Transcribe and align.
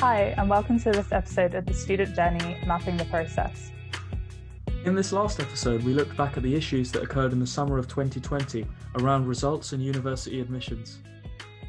Hi, 0.00 0.34
and 0.36 0.50
welcome 0.50 0.78
to 0.80 0.90
this 0.90 1.10
episode 1.10 1.54
of 1.54 1.64
The 1.64 1.72
Student 1.72 2.14
Journey 2.14 2.58
Mapping 2.66 2.98
the 2.98 3.06
Process. 3.06 3.70
In 4.84 4.94
this 4.94 5.10
last 5.10 5.40
episode, 5.40 5.82
we 5.84 5.94
looked 5.94 6.14
back 6.18 6.36
at 6.36 6.42
the 6.42 6.54
issues 6.54 6.92
that 6.92 7.02
occurred 7.02 7.32
in 7.32 7.40
the 7.40 7.46
summer 7.46 7.78
of 7.78 7.88
2020 7.88 8.66
around 8.98 9.26
results 9.26 9.72
and 9.72 9.82
university 9.82 10.38
admissions. 10.42 10.98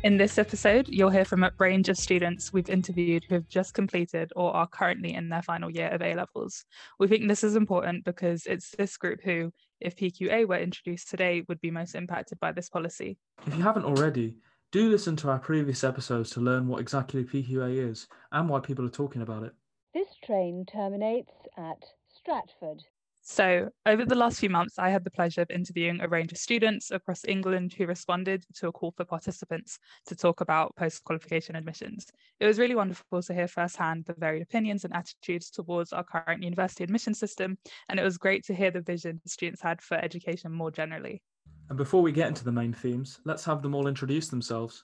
In 0.03 0.17
this 0.17 0.37
episode, 0.37 0.89
you'll 0.89 1.09
hear 1.09 1.23
from 1.23 1.45
a 1.45 1.51
range 1.57 1.87
of 1.87 1.97
students 1.97 2.51
we've 2.51 2.69
interviewed 2.69 3.23
who 3.29 3.35
have 3.35 3.47
just 3.47 3.73
completed 3.73 4.33
or 4.35 4.53
are 4.53 4.67
currently 4.67 5.13
in 5.13 5.29
their 5.29 5.41
final 5.41 5.69
year 5.69 5.87
of 5.87 6.01
A 6.01 6.13
levels. 6.13 6.65
We 6.99 7.07
think 7.07 7.29
this 7.29 7.45
is 7.45 7.55
important 7.55 8.03
because 8.03 8.45
it's 8.45 8.71
this 8.71 8.97
group 8.97 9.21
who, 9.23 9.53
if 9.79 9.95
PQA 9.95 10.45
were 10.45 10.59
introduced 10.59 11.09
today, 11.09 11.43
would 11.47 11.61
be 11.61 11.71
most 11.71 11.95
impacted 11.95 12.41
by 12.41 12.51
this 12.51 12.67
policy. 12.67 13.17
If 13.45 13.55
you 13.55 13.63
haven't 13.63 13.85
already, 13.85 14.35
do 14.71 14.89
listen 14.89 15.15
to 15.17 15.29
our 15.29 15.39
previous 15.39 15.83
episodes 15.83 16.29
to 16.31 16.41
learn 16.41 16.67
what 16.67 16.81
exactly 16.81 17.23
PQA 17.23 17.89
is 17.89 18.07
and 18.31 18.49
why 18.49 18.59
people 18.59 18.85
are 18.85 18.89
talking 18.89 19.21
about 19.21 19.43
it. 19.43 19.53
This 19.93 20.09
train 20.23 20.65
terminates 20.65 21.31
at 21.57 21.83
Stratford. 22.13 22.83
So, 23.29 23.69
over 23.85 24.05
the 24.05 24.15
last 24.15 24.39
few 24.39 24.49
months, 24.49 24.79
I 24.79 24.89
had 24.89 25.03
the 25.03 25.11
pleasure 25.11 25.41
of 25.41 25.49
interviewing 25.49 25.99
a 25.99 26.07
range 26.07 26.31
of 26.31 26.37
students 26.37 26.91
across 26.91 27.25
England 27.25 27.73
who 27.73 27.85
responded 27.85 28.45
to 28.55 28.69
a 28.69 28.71
call 28.71 28.91
for 28.91 29.03
participants 29.03 29.79
to 30.05 30.15
talk 30.15 30.39
about 30.39 30.75
post 30.77 31.03
qualification 31.03 31.57
admissions. 31.57 32.07
It 32.39 32.45
was 32.45 32.57
really 32.57 32.75
wonderful 32.75 33.21
to 33.21 33.33
hear 33.33 33.49
firsthand 33.49 34.05
the 34.05 34.13
varied 34.13 34.43
opinions 34.43 34.85
and 34.85 34.93
attitudes 34.93 35.49
towards 35.49 35.91
our 35.91 36.05
current 36.05 36.41
university 36.41 36.85
admission 36.85 37.13
system, 37.13 37.57
and 37.89 37.99
it 37.99 38.03
was 38.03 38.17
great 38.17 38.45
to 38.45 38.55
hear 38.55 38.71
the 38.71 38.79
vision 38.79 39.19
students 39.25 39.61
had 39.61 39.81
for 39.81 39.95
education 39.95 40.53
more 40.53 40.71
generally. 40.71 41.21
And 41.69 41.77
before 41.77 42.01
we 42.01 42.11
get 42.11 42.27
into 42.27 42.45
the 42.45 42.51
main 42.51 42.73
themes, 42.73 43.19
let's 43.25 43.43
have 43.45 43.61
them 43.61 43.75
all 43.75 43.87
introduce 43.87 44.29
themselves. 44.29 44.83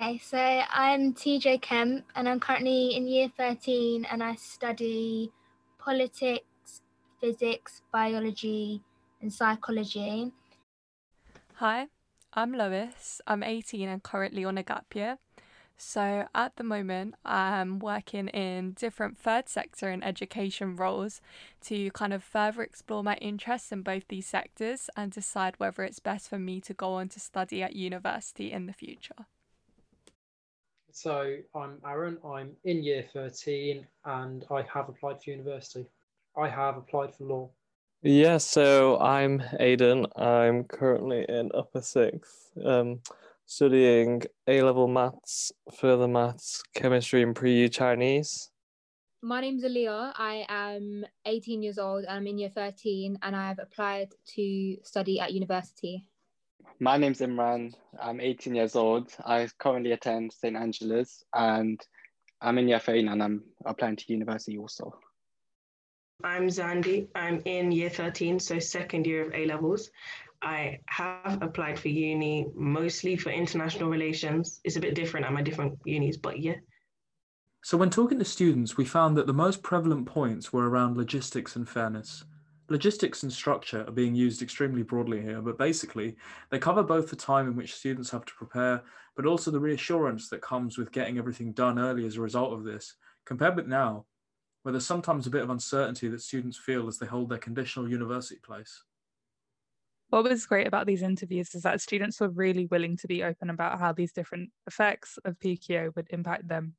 Okay, 0.00 0.18
so 0.18 0.38
I'm 0.38 1.14
TJ 1.14 1.62
Kemp 1.62 2.04
and 2.14 2.28
I'm 2.28 2.40
currently 2.40 2.96
in 2.96 3.06
year 3.06 3.30
13 3.36 4.06
and 4.06 4.22
I 4.22 4.34
study 4.34 5.30
politics 5.78 6.44
physics, 7.20 7.82
biology, 7.92 8.80
and 9.20 9.32
psychology. 9.32 10.32
Hi, 11.54 11.88
I'm 12.32 12.52
Lois. 12.52 13.20
I'm 13.26 13.42
18 13.42 13.88
and 13.88 14.02
currently 14.02 14.44
on 14.44 14.56
a 14.56 14.62
gap 14.62 14.86
year. 14.94 15.18
So 15.82 16.26
at 16.34 16.56
the 16.56 16.62
moment, 16.62 17.14
I'm 17.24 17.78
working 17.78 18.28
in 18.28 18.72
different 18.72 19.16
third 19.16 19.48
sector 19.48 19.88
and 19.88 20.04
education 20.04 20.76
roles 20.76 21.22
to 21.62 21.90
kind 21.92 22.12
of 22.12 22.22
further 22.22 22.62
explore 22.62 23.02
my 23.02 23.16
interests 23.16 23.72
in 23.72 23.80
both 23.80 24.06
these 24.08 24.26
sectors 24.26 24.90
and 24.94 25.10
decide 25.10 25.54
whether 25.56 25.82
it's 25.82 25.98
best 25.98 26.28
for 26.28 26.38
me 26.38 26.60
to 26.60 26.74
go 26.74 26.92
on 26.92 27.08
to 27.08 27.18
study 27.18 27.62
at 27.62 27.74
university 27.74 28.52
in 28.52 28.66
the 28.66 28.74
future. 28.74 29.26
So 30.92 31.36
I'm 31.54 31.78
Aaron, 31.86 32.18
I'm 32.26 32.50
in 32.64 32.82
year 32.82 33.06
13 33.14 33.86
and 34.04 34.44
I 34.50 34.62
have 34.74 34.90
applied 34.90 35.22
for 35.22 35.30
university. 35.30 35.86
I 36.36 36.48
have 36.50 36.76
applied 36.76 37.14
for 37.14 37.24
law. 37.24 37.50
Yeah, 38.02 38.36
so 38.36 38.98
I'm 38.98 39.42
Aidan. 39.58 40.06
I'm 40.14 40.64
currently 40.64 41.24
in 41.26 41.50
upper 41.54 41.80
sixth, 41.80 42.50
um, 42.64 43.00
studying 43.50 44.22
A 44.46 44.62
level 44.62 44.86
maths, 44.86 45.50
further 45.76 46.06
maths, 46.06 46.62
chemistry, 46.72 47.24
and 47.24 47.34
pre 47.34 47.52
U 47.62 47.68
Chinese. 47.68 48.48
My 49.22 49.40
name's 49.40 49.64
Aaliyah. 49.64 50.12
I 50.16 50.46
am 50.48 51.04
18 51.26 51.60
years 51.60 51.76
old. 51.76 52.04
I'm 52.08 52.28
in 52.28 52.38
year 52.38 52.48
13 52.48 53.18
and 53.22 53.34
I 53.36 53.48
have 53.48 53.58
applied 53.58 54.10
to 54.36 54.76
study 54.84 55.18
at 55.18 55.32
university. 55.32 56.06
My 56.78 56.96
name's 56.96 57.18
Imran. 57.20 57.74
I'm 58.00 58.20
18 58.20 58.54
years 58.54 58.76
old. 58.76 59.12
I 59.26 59.48
currently 59.58 59.92
attend 59.92 60.32
St. 60.32 60.56
Angela's 60.56 61.24
and 61.34 61.80
I'm 62.40 62.56
in 62.56 62.68
year 62.68 62.78
13 62.78 63.08
and 63.08 63.20
I'm 63.20 63.42
applying 63.66 63.96
to 63.96 64.12
university 64.12 64.58
also. 64.58 64.94
I'm 66.22 66.48
Zandi. 66.48 67.08
I'm 67.14 67.42
in 67.46 67.72
year 67.72 67.90
13, 67.90 68.38
so 68.38 68.58
second 68.58 69.06
year 69.06 69.26
of 69.26 69.34
A 69.34 69.46
levels. 69.46 69.90
I 70.42 70.78
have 70.86 71.42
applied 71.42 71.78
for 71.78 71.88
uni 71.88 72.46
mostly 72.54 73.16
for 73.16 73.30
international 73.30 73.90
relations. 73.90 74.60
It's 74.64 74.76
a 74.76 74.80
bit 74.80 74.94
different 74.94 75.26
at 75.26 75.32
my 75.32 75.42
different 75.42 75.78
unis, 75.84 76.16
but 76.16 76.38
yeah. 76.38 76.54
So, 77.62 77.76
when 77.76 77.90
talking 77.90 78.18
to 78.18 78.24
students, 78.24 78.78
we 78.78 78.86
found 78.86 79.16
that 79.18 79.26
the 79.26 79.34
most 79.34 79.62
prevalent 79.62 80.06
points 80.06 80.50
were 80.52 80.68
around 80.68 80.96
logistics 80.96 81.56
and 81.56 81.68
fairness. 81.68 82.24
Logistics 82.70 83.22
and 83.22 83.32
structure 83.32 83.84
are 83.86 83.92
being 83.92 84.14
used 84.14 84.40
extremely 84.40 84.82
broadly 84.82 85.20
here, 85.20 85.42
but 85.42 85.58
basically, 85.58 86.16
they 86.50 86.58
cover 86.58 86.82
both 86.82 87.10
the 87.10 87.16
time 87.16 87.46
in 87.46 87.56
which 87.56 87.74
students 87.74 88.10
have 88.10 88.24
to 88.24 88.32
prepare, 88.34 88.82
but 89.16 89.26
also 89.26 89.50
the 89.50 89.60
reassurance 89.60 90.28
that 90.28 90.40
comes 90.40 90.78
with 90.78 90.92
getting 90.92 91.18
everything 91.18 91.52
done 91.52 91.78
early 91.78 92.06
as 92.06 92.16
a 92.16 92.20
result 92.20 92.54
of 92.54 92.64
this. 92.64 92.94
Compared 93.26 93.56
with 93.56 93.66
now, 93.66 94.06
where 94.62 94.72
there's 94.72 94.86
sometimes 94.86 95.26
a 95.26 95.30
bit 95.30 95.42
of 95.42 95.50
uncertainty 95.50 96.08
that 96.08 96.22
students 96.22 96.56
feel 96.56 96.88
as 96.88 96.98
they 96.98 97.06
hold 97.06 97.28
their 97.28 97.38
conditional 97.38 97.90
university 97.90 98.40
place. 98.42 98.84
What 100.10 100.24
was 100.24 100.44
great 100.44 100.66
about 100.66 100.86
these 100.86 101.02
interviews 101.02 101.54
is 101.54 101.62
that 101.62 101.80
students 101.80 102.20
were 102.20 102.28
really 102.28 102.66
willing 102.66 102.96
to 102.98 103.06
be 103.06 103.22
open 103.22 103.48
about 103.48 103.78
how 103.78 103.92
these 103.92 104.12
different 104.12 104.50
effects 104.66 105.18
of 105.24 105.38
PQA 105.38 105.94
would 105.94 106.08
impact 106.10 106.48
them. 106.48 106.74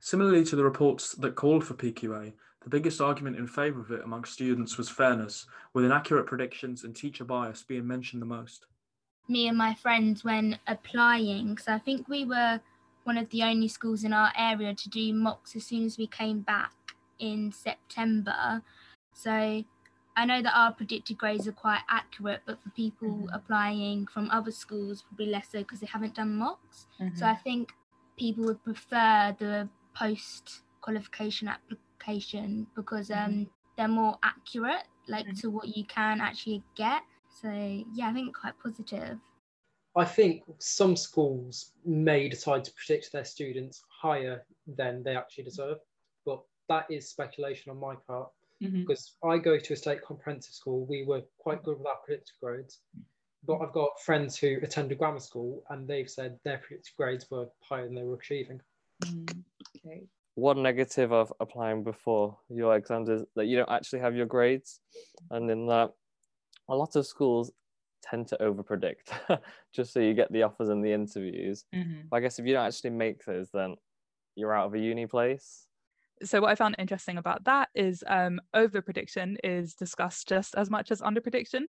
Similarly 0.00 0.44
to 0.46 0.56
the 0.56 0.64
reports 0.64 1.12
that 1.12 1.36
called 1.36 1.64
for 1.64 1.74
PQA, 1.74 2.32
the 2.62 2.70
biggest 2.70 3.00
argument 3.00 3.36
in 3.36 3.46
favour 3.46 3.80
of 3.80 3.92
it 3.92 4.02
amongst 4.02 4.32
students 4.32 4.76
was 4.76 4.88
fairness, 4.88 5.46
with 5.74 5.84
inaccurate 5.84 6.26
predictions 6.26 6.82
and 6.82 6.94
teacher 6.94 7.24
bias 7.24 7.62
being 7.62 7.86
mentioned 7.86 8.20
the 8.20 8.26
most. 8.26 8.66
Me 9.28 9.46
and 9.46 9.56
my 9.56 9.74
friends, 9.74 10.24
when 10.24 10.58
applying, 10.66 11.56
so 11.56 11.72
I 11.72 11.78
think 11.78 12.08
we 12.08 12.24
were 12.24 12.60
one 13.04 13.16
of 13.16 13.30
the 13.30 13.44
only 13.44 13.68
schools 13.68 14.02
in 14.02 14.12
our 14.12 14.32
area 14.36 14.74
to 14.74 14.88
do 14.88 15.14
mocks 15.14 15.54
as 15.54 15.64
soon 15.64 15.84
as 15.84 15.96
we 15.96 16.08
came 16.08 16.40
back 16.40 16.72
in 17.20 17.52
September. 17.52 18.62
So 19.14 19.64
I 20.18 20.24
know 20.24 20.42
that 20.42 20.52
our 20.52 20.72
predicted 20.72 21.16
grades 21.16 21.46
are 21.46 21.52
quite 21.52 21.82
accurate, 21.88 22.40
but 22.44 22.60
for 22.60 22.70
people 22.70 23.08
mm-hmm. 23.08 23.34
applying 23.34 24.08
from 24.08 24.28
other 24.30 24.50
schools, 24.50 25.02
probably 25.02 25.26
less 25.26 25.52
so 25.52 25.60
because 25.60 25.78
they 25.78 25.86
haven't 25.86 26.16
done 26.16 26.36
mocks. 26.36 26.88
Mm-hmm. 27.00 27.16
So 27.16 27.24
I 27.26 27.36
think 27.36 27.70
people 28.18 28.44
would 28.46 28.62
prefer 28.64 29.36
the 29.38 29.68
post 29.94 30.62
qualification 30.80 31.46
application 31.46 32.66
because 32.74 33.12
um, 33.12 33.16
mm-hmm. 33.16 33.42
they're 33.76 33.86
more 33.86 34.18
accurate, 34.24 34.88
like 35.06 35.24
mm-hmm. 35.24 35.36
to 35.36 35.50
what 35.50 35.76
you 35.76 35.84
can 35.84 36.20
actually 36.20 36.64
get. 36.74 37.02
So 37.40 37.52
yeah, 37.94 38.08
I 38.08 38.12
think 38.12 38.36
quite 38.36 38.54
positive. 38.60 39.18
I 39.94 40.04
think 40.04 40.42
some 40.58 40.96
schools 40.96 41.74
may 41.84 42.28
decide 42.28 42.64
to 42.64 42.72
predict 42.72 43.12
their 43.12 43.24
students 43.24 43.84
higher 43.88 44.44
than 44.66 45.04
they 45.04 45.14
actually 45.14 45.44
deserve, 45.44 45.78
but 46.26 46.42
that 46.68 46.86
is 46.90 47.08
speculation 47.08 47.70
on 47.70 47.78
my 47.78 47.94
part. 48.08 48.30
Mm-hmm. 48.62 48.80
Because 48.80 49.14
I 49.24 49.38
go 49.38 49.58
to 49.58 49.72
a 49.72 49.76
state 49.76 50.02
comprehensive 50.02 50.54
school, 50.54 50.86
we 50.86 51.04
were 51.04 51.22
quite 51.38 51.62
good 51.62 51.78
with 51.78 51.86
our 51.86 51.96
predictive 52.04 52.36
grades. 52.42 52.80
But 53.46 53.58
I've 53.58 53.72
got 53.72 54.00
friends 54.04 54.36
who 54.36 54.56
attend 54.62 54.90
a 54.90 54.94
grammar 54.94 55.20
school 55.20 55.62
and 55.70 55.86
they've 55.86 56.10
said 56.10 56.38
their 56.44 56.58
predicted 56.58 56.94
grades 56.96 57.26
were 57.30 57.46
higher 57.60 57.84
than 57.84 57.94
they 57.94 58.02
were 58.02 58.16
achieving. 58.16 58.60
Mm, 59.04 59.42
okay. 59.76 60.02
One 60.34 60.62
negative 60.62 61.12
of 61.12 61.32
applying 61.40 61.84
before 61.84 62.36
your 62.48 62.74
exams 62.76 63.08
is 63.08 63.24
that 63.36 63.46
you 63.46 63.56
don't 63.56 63.70
actually 63.70 64.00
have 64.00 64.16
your 64.16 64.26
grades. 64.26 64.80
And 65.30 65.50
in 65.50 65.66
that, 65.66 65.92
a 66.68 66.74
lot 66.74 66.96
of 66.96 67.06
schools 67.06 67.52
tend 68.02 68.28
to 68.28 68.42
over 68.42 68.62
predict 68.62 69.12
just 69.74 69.92
so 69.92 70.00
you 70.00 70.14
get 70.14 70.32
the 70.32 70.42
offers 70.42 70.68
and 70.68 70.84
the 70.84 70.92
interviews. 70.92 71.64
Mm-hmm. 71.74 72.12
I 72.12 72.20
guess 72.20 72.38
if 72.38 72.46
you 72.46 72.54
don't 72.54 72.66
actually 72.66 72.90
make 72.90 73.24
those, 73.24 73.50
then 73.52 73.76
you're 74.34 74.54
out 74.54 74.66
of 74.66 74.74
a 74.74 74.78
uni 74.78 75.06
place. 75.06 75.67
So 76.22 76.40
what 76.40 76.50
I 76.50 76.54
found 76.54 76.76
interesting 76.78 77.18
about 77.18 77.44
that 77.44 77.68
is 77.74 78.02
um, 78.06 78.40
over 78.54 78.82
prediction 78.82 79.36
is 79.44 79.74
discussed 79.74 80.28
just 80.28 80.54
as 80.54 80.70
much 80.70 80.90
as 80.90 81.02
under 81.02 81.20
prediction. 81.20 81.66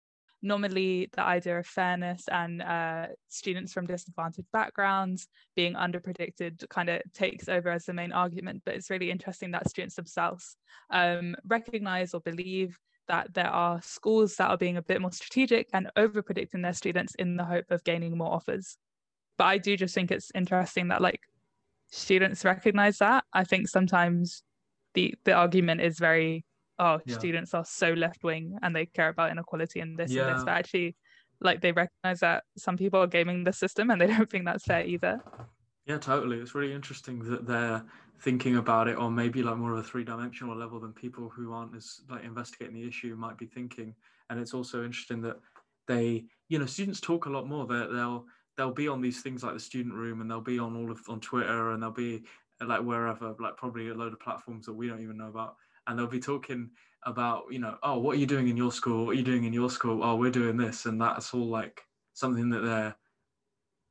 Normally, 0.42 1.10
the 1.14 1.22
idea 1.22 1.60
of 1.60 1.66
fairness 1.66 2.26
and 2.30 2.62
uh, 2.62 3.08
students 3.30 3.72
from 3.72 3.88
disadvantaged 3.88 4.50
backgrounds 4.52 5.28
being 5.56 5.78
under 5.78 6.02
predicted 6.02 6.66
kind 6.70 6.90
of 6.90 7.02
takes 7.14 7.48
over 7.48 7.70
as 7.70 7.86
the 7.86 7.94
main 7.94 8.12
argument. 8.12 8.64
But 8.66 8.76
it's 8.76 8.90
really 8.90 9.10
interesting 9.10 9.52
that 9.52 9.70
students 9.70 9.96
themselves 9.96 10.58
um, 10.90 11.36
recognize 11.48 12.14
or 12.14 12.20
believe 12.20 12.78
that 13.08 13.34
there 13.34 13.48
are 13.50 13.82
schools 13.82 14.36
that 14.36 14.50
are 14.50 14.58
being 14.58 14.78
a 14.78 14.82
bit 14.82 15.02
more 15.02 15.12
strategic 15.14 15.70
and 15.74 15.90
over 15.96 16.22
predicting 16.22 16.62
their 16.62 16.74
students 16.74 17.16
in 17.16 17.38
the 17.38 17.46
hope 17.46 17.72
of 17.72 17.84
gaining 17.86 18.18
more 18.18 18.34
offers. 18.34 18.78
But 19.38 19.46
I 19.46 19.58
do 19.58 19.78
just 19.78 19.96
think 19.96 20.12
it's 20.12 20.32
interesting 20.36 20.90
that 20.90 21.02
like 21.02 21.22
students 21.94 22.44
recognize 22.44 22.98
that. 22.98 23.24
I 23.32 23.44
think 23.44 23.68
sometimes 23.68 24.44
the 24.96 25.14
the 25.26 25.34
argument 25.34 25.82
is 25.82 26.00
very 26.00 26.44
oh 26.80 27.00
yeah. 27.06 27.16
students 27.16 27.54
are 27.54 27.66
so 27.66 27.94
left 27.94 28.24
wing 28.24 28.58
and 28.62 28.76
they 28.76 28.86
care 28.86 29.10
about 29.10 29.32
inequality 29.32 29.80
and 29.80 29.98
this 29.98 30.12
yeah. 30.12 30.28
and 30.28 30.36
this 30.36 30.44
but 30.44 30.52
actually 30.52 30.96
like 31.40 31.62
they 31.62 31.72
recognize 31.72 32.20
that 32.20 32.44
some 32.58 32.78
people 32.78 33.00
are 33.00 33.08
gaming 33.08 33.44
the 33.44 33.54
system 33.54 33.90
and 33.92 34.02
they 34.02 34.08
don't 34.14 34.30
think 34.30 34.46
that's 34.46 34.66
fair 34.66 34.86
either 34.86 35.20
yeah 35.86 35.98
totally 35.98 36.38
it's 36.38 36.56
really 36.56 36.74
interesting 36.74 37.20
that 37.20 37.46
they're 37.46 37.84
thinking 38.22 38.58
about 38.58 38.88
it 38.88 38.98
on 38.98 39.14
maybe 39.14 39.44
like 39.44 39.58
more 39.58 39.74
of 39.74 39.80
a 39.80 39.84
three-dimensional 39.84 40.56
level 40.56 40.80
than 40.80 40.94
people 40.94 41.30
who 41.30 41.54
aren't 41.54 41.76
as 41.76 42.02
like 42.10 42.24
investigating 42.24 42.74
the 42.74 42.88
issue 42.88 43.16
might 43.16 43.38
be 43.38 43.46
thinking 43.46 43.94
and 44.30 44.40
it's 44.40 44.54
also 44.54 44.84
interesting 44.84 45.22
that 45.22 45.38
they 45.88 46.24
you 46.50 46.58
know 46.58 46.66
students 46.66 47.00
talk 47.00 47.26
a 47.26 47.30
lot 47.30 47.48
more 47.48 47.68
they 47.68 47.86
they'll 47.94 48.26
they'll 48.58 48.72
be 48.72 48.88
on 48.88 49.02
these 49.02 49.22
things 49.22 49.44
like 49.44 49.54
the 49.54 49.60
student 49.60 49.96
room 49.96 50.22
and 50.22 50.30
they'll 50.30 50.42
be 50.42 50.60
on 50.60 50.76
all 50.76 50.92
of 50.92 51.00
on 51.10 51.20
twitter 51.20 51.72
and 51.72 51.82
they'll 51.82 51.92
be 51.92 52.24
like 52.62 52.82
wherever, 52.82 53.36
like 53.40 53.58
probably 53.58 53.90
a 53.90 53.94
load 53.94 54.14
of 54.14 54.20
platforms 54.20 54.66
that 54.66 54.74
we 54.74 54.88
don't 54.88 55.02
even 55.02 55.18
know 55.18 55.28
about, 55.28 55.56
and 55.88 55.98
they'll 55.98 56.08
be 56.08 56.20
talking 56.20 56.70
about, 57.06 57.44
you 57.50 57.60
know, 57.60 57.78
oh, 57.84 58.00
what 58.00 58.16
are 58.16 58.20
you 58.20 58.26
doing 58.26 58.48
in 58.48 58.58
your 58.58 58.72
school? 58.72 59.06
What 59.06 59.12
are 59.12 59.20
you 59.20 59.24
doing 59.24 59.44
in 59.44 59.54
your 59.54 59.70
school? 59.70 60.04
Oh, 60.04 60.16
we're 60.16 60.32
doing 60.32 60.58
this, 60.58 60.86
and 60.86 61.02
that's 61.02 61.34
all 61.34 61.48
like 61.48 61.82
something 62.14 62.50
that 62.50 62.62
they're 62.62 62.96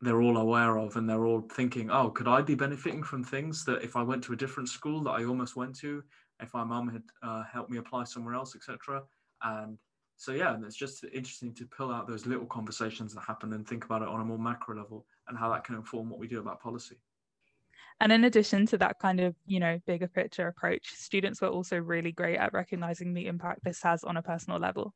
they're 0.00 0.22
all 0.22 0.38
aware 0.38 0.78
of 0.78 0.96
and 0.96 1.08
they're 1.08 1.26
all 1.26 1.42
thinking 1.52 1.88
oh 1.88 2.10
could 2.10 2.26
i 2.26 2.42
be 2.42 2.56
benefiting 2.56 3.04
from 3.04 3.22
things 3.22 3.64
that 3.64 3.84
if 3.84 3.94
i 3.94 4.02
went 4.02 4.22
to 4.22 4.32
a 4.32 4.36
different 4.36 4.68
school 4.68 5.00
that 5.00 5.12
i 5.12 5.24
almost 5.24 5.54
went 5.54 5.76
to 5.76 6.02
if 6.40 6.52
my 6.54 6.64
mum 6.64 6.88
had 6.88 7.02
uh, 7.22 7.44
helped 7.44 7.70
me 7.70 7.78
apply 7.78 8.02
somewhere 8.02 8.34
else 8.34 8.56
etc 8.56 9.00
and 9.44 9.78
so 10.22 10.30
yeah 10.30 10.54
and 10.54 10.64
it's 10.64 10.76
just 10.76 11.02
interesting 11.12 11.52
to 11.52 11.66
pull 11.66 11.90
out 11.90 12.06
those 12.06 12.26
little 12.26 12.46
conversations 12.46 13.12
that 13.12 13.22
happen 13.22 13.52
and 13.54 13.66
think 13.66 13.84
about 13.84 14.02
it 14.02 14.08
on 14.08 14.20
a 14.20 14.24
more 14.24 14.38
macro 14.38 14.76
level 14.76 15.04
and 15.26 15.36
how 15.36 15.50
that 15.50 15.64
can 15.64 15.74
inform 15.74 16.08
what 16.08 16.20
we 16.20 16.28
do 16.28 16.38
about 16.38 16.60
policy. 16.60 16.94
And 18.00 18.12
in 18.12 18.22
addition 18.22 18.64
to 18.66 18.78
that 18.78 19.00
kind 19.00 19.18
of 19.18 19.34
you 19.46 19.58
know 19.58 19.80
bigger 19.84 20.06
picture 20.06 20.46
approach 20.46 20.86
students 20.94 21.40
were 21.40 21.48
also 21.48 21.76
really 21.76 22.12
great 22.12 22.36
at 22.36 22.52
recognizing 22.52 23.12
the 23.12 23.26
impact 23.26 23.64
this 23.64 23.82
has 23.82 24.04
on 24.04 24.16
a 24.16 24.22
personal 24.22 24.60
level. 24.60 24.94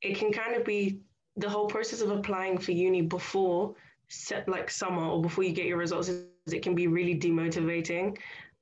It 0.00 0.16
can 0.16 0.32
kind 0.32 0.56
of 0.56 0.64
be 0.64 1.00
the 1.36 1.50
whole 1.50 1.66
process 1.66 2.00
of 2.00 2.10
applying 2.10 2.56
for 2.56 2.72
uni 2.72 3.02
before 3.02 3.74
set 4.08 4.48
like 4.48 4.70
summer 4.70 5.04
or 5.04 5.20
before 5.20 5.44
you 5.44 5.52
get 5.52 5.66
your 5.66 5.76
results 5.76 6.10
it 6.46 6.62
can 6.62 6.74
be 6.74 6.86
really 6.86 7.16
demotivating 7.16 8.16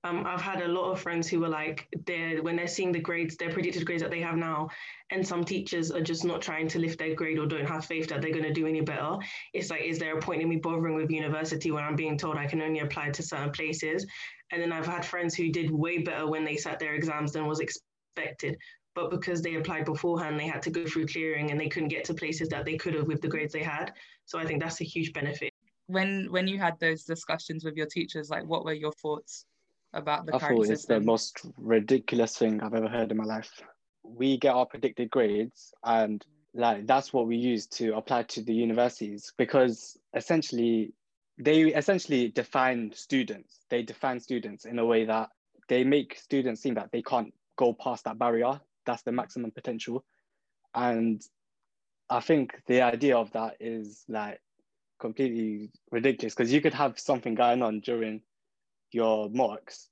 um, 0.04 0.24
I've 0.26 0.40
had 0.40 0.62
a 0.62 0.68
lot 0.68 0.92
of 0.92 1.00
friends 1.00 1.28
who 1.28 1.40
were 1.40 1.48
like, 1.48 1.88
they're 2.06 2.40
when 2.42 2.54
they're 2.54 2.68
seeing 2.68 2.92
the 2.92 3.00
grades, 3.00 3.36
their 3.36 3.50
predicted 3.50 3.84
grades 3.84 4.02
that 4.02 4.10
they 4.10 4.20
have 4.20 4.36
now, 4.36 4.68
and 5.10 5.26
some 5.26 5.44
teachers 5.44 5.90
are 5.90 6.00
just 6.00 6.24
not 6.24 6.40
trying 6.40 6.68
to 6.68 6.78
lift 6.78 6.98
their 6.98 7.14
grade 7.14 7.38
or 7.38 7.46
don't 7.46 7.68
have 7.68 7.84
faith 7.84 8.08
that 8.08 8.22
they're 8.22 8.32
going 8.32 8.44
to 8.44 8.52
do 8.52 8.66
any 8.66 8.80
better. 8.80 9.16
It's 9.54 9.70
like, 9.70 9.82
is 9.82 9.98
there 9.98 10.16
a 10.16 10.20
point 10.20 10.42
in 10.42 10.48
me 10.48 10.56
bothering 10.56 10.94
with 10.94 11.10
university 11.10 11.72
when 11.72 11.82
I'm 11.82 11.96
being 11.96 12.16
told 12.16 12.36
I 12.36 12.46
can 12.46 12.62
only 12.62 12.78
apply 12.78 13.10
to 13.10 13.22
certain 13.22 13.50
places? 13.50 14.06
And 14.52 14.62
then 14.62 14.72
I've 14.72 14.86
had 14.86 15.04
friends 15.04 15.34
who 15.34 15.50
did 15.50 15.70
way 15.70 15.98
better 15.98 16.26
when 16.28 16.44
they 16.44 16.56
sat 16.56 16.78
their 16.78 16.94
exams 16.94 17.32
than 17.32 17.46
was 17.46 17.60
expected 17.60 18.56
but 18.94 19.12
because 19.12 19.42
they 19.42 19.54
applied 19.54 19.84
beforehand, 19.84 20.40
they 20.40 20.48
had 20.48 20.60
to 20.62 20.70
go 20.70 20.84
through 20.84 21.06
clearing 21.06 21.52
and 21.52 21.60
they 21.60 21.68
couldn't 21.68 21.88
get 21.88 22.02
to 22.02 22.14
places 22.14 22.48
that 22.48 22.64
they 22.64 22.76
could 22.76 22.94
have 22.94 23.06
with 23.06 23.20
the 23.20 23.28
grades 23.28 23.52
they 23.52 23.62
had. 23.62 23.92
So 24.24 24.40
I 24.40 24.44
think 24.44 24.60
that's 24.60 24.80
a 24.80 24.84
huge 24.84 25.12
benefit. 25.12 25.52
When 25.86 26.26
when 26.32 26.48
you 26.48 26.58
had 26.58 26.80
those 26.80 27.04
discussions 27.04 27.64
with 27.64 27.76
your 27.76 27.86
teachers, 27.86 28.28
like 28.28 28.44
what 28.44 28.64
were 28.64 28.72
your 28.72 28.90
thoughts 28.90 29.46
about 29.92 30.26
the 30.26 30.34
I 30.34 30.38
current 30.38 30.56
thought 30.56 30.66
system? 30.66 30.74
it's 30.74 30.86
the 30.86 31.00
most 31.00 31.40
ridiculous 31.56 32.36
thing 32.36 32.60
I've 32.60 32.74
ever 32.74 32.88
heard 32.88 33.10
in 33.10 33.16
my 33.16 33.24
life. 33.24 33.50
We 34.02 34.38
get 34.38 34.54
our 34.54 34.66
predicted 34.66 35.10
grades 35.10 35.72
and 35.84 36.24
like 36.54 36.86
that's 36.86 37.12
what 37.12 37.26
we 37.26 37.36
use 37.36 37.66
to 37.66 37.96
apply 37.96 38.24
to 38.24 38.42
the 38.42 38.54
universities 38.54 39.32
because 39.36 39.98
essentially 40.14 40.92
they 41.38 41.62
essentially 41.62 42.28
define 42.28 42.92
students. 42.94 43.60
They 43.70 43.82
define 43.82 44.20
students 44.20 44.64
in 44.64 44.78
a 44.78 44.84
way 44.84 45.04
that 45.04 45.30
they 45.68 45.84
make 45.84 46.18
students 46.18 46.62
seem 46.62 46.74
that 46.74 46.90
they 46.90 47.02
can't 47.02 47.32
go 47.56 47.72
past 47.72 48.04
that 48.04 48.18
barrier 48.18 48.60
that's 48.88 49.02
the 49.02 49.12
maximum 49.12 49.52
potential. 49.52 50.02
And 50.74 51.22
I 52.10 52.20
think 52.20 52.54
the 52.66 52.80
idea 52.80 53.16
of 53.16 53.30
that 53.32 53.56
is 53.60 54.02
like 54.08 54.40
completely 54.98 55.70
ridiculous 55.92 56.34
because 56.34 56.52
you 56.52 56.60
could 56.60 56.74
have 56.74 56.98
something 56.98 57.34
going 57.34 57.62
on 57.62 57.80
during 57.80 58.22
your 58.92 59.28
mocks, 59.30 59.88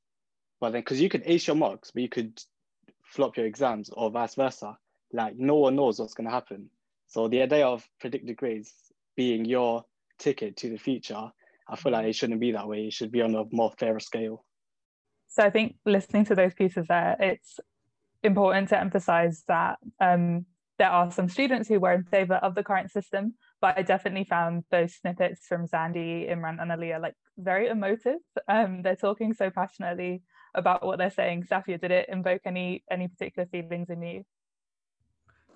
but 0.60 0.70
then 0.70 0.80
because 0.80 1.00
you 1.00 1.08
could 1.08 1.22
ace 1.26 1.46
your 1.46 1.56
mocks, 1.56 1.90
but 1.90 2.02
you 2.02 2.08
could 2.08 2.40
flop 3.04 3.36
your 3.36 3.46
exams 3.46 3.90
or 3.90 4.10
vice 4.10 4.34
versa. 4.34 4.76
Like 5.12 5.36
no 5.36 5.56
one 5.56 5.76
knows 5.76 5.98
what's 5.98 6.14
going 6.14 6.26
to 6.26 6.32
happen. 6.34 6.70
So 7.06 7.28
the 7.28 7.42
idea 7.42 7.66
of 7.66 7.86
predicted 8.00 8.36
grades 8.36 8.72
being 9.16 9.44
your 9.44 9.84
ticket 10.18 10.56
to 10.58 10.70
the 10.70 10.78
future, 10.78 11.30
I 11.68 11.76
feel 11.76 11.92
like 11.92 12.06
it 12.06 12.14
shouldn't 12.14 12.40
be 12.40 12.52
that 12.52 12.68
way. 12.68 12.86
It 12.86 12.92
should 12.92 13.12
be 13.12 13.22
on 13.22 13.34
a 13.34 13.44
more 13.52 13.72
fairer 13.78 14.00
scale. 14.00 14.44
So 15.28 15.42
I 15.42 15.50
think 15.50 15.76
listening 15.84 16.24
to 16.26 16.34
those 16.34 16.54
pieces 16.54 16.86
there, 16.88 17.16
it's 17.18 17.60
important 18.22 18.68
to 18.70 18.80
emphasize 18.80 19.44
that 19.48 19.78
um, 20.00 20.46
there 20.78 20.90
are 20.90 21.10
some 21.10 21.28
students 21.28 21.68
who 21.68 21.80
were 21.80 21.92
in 21.92 22.04
favor 22.04 22.34
of 22.34 22.54
the 22.54 22.64
current 22.64 22.90
system, 22.90 23.34
but 23.60 23.78
I 23.78 23.82
definitely 23.82 24.24
found 24.24 24.64
those 24.70 24.94
snippets 24.94 25.46
from 25.46 25.66
Zandy, 25.66 26.30
Imran, 26.30 26.60
and 26.60 26.70
Aliyah 26.70 27.00
like 27.00 27.14
very 27.38 27.68
emotive. 27.68 28.18
Um, 28.48 28.82
they're 28.82 28.96
talking 28.96 29.32
so 29.32 29.50
passionately 29.50 30.22
about 30.54 30.84
what 30.84 30.98
they're 30.98 31.10
saying. 31.10 31.44
Sathya, 31.44 31.80
did 31.80 31.90
it 31.90 32.08
invoke 32.08 32.42
any 32.44 32.84
any 32.90 33.08
particular 33.08 33.46
feelings 33.46 33.90
in 33.90 34.02
you? 34.02 34.24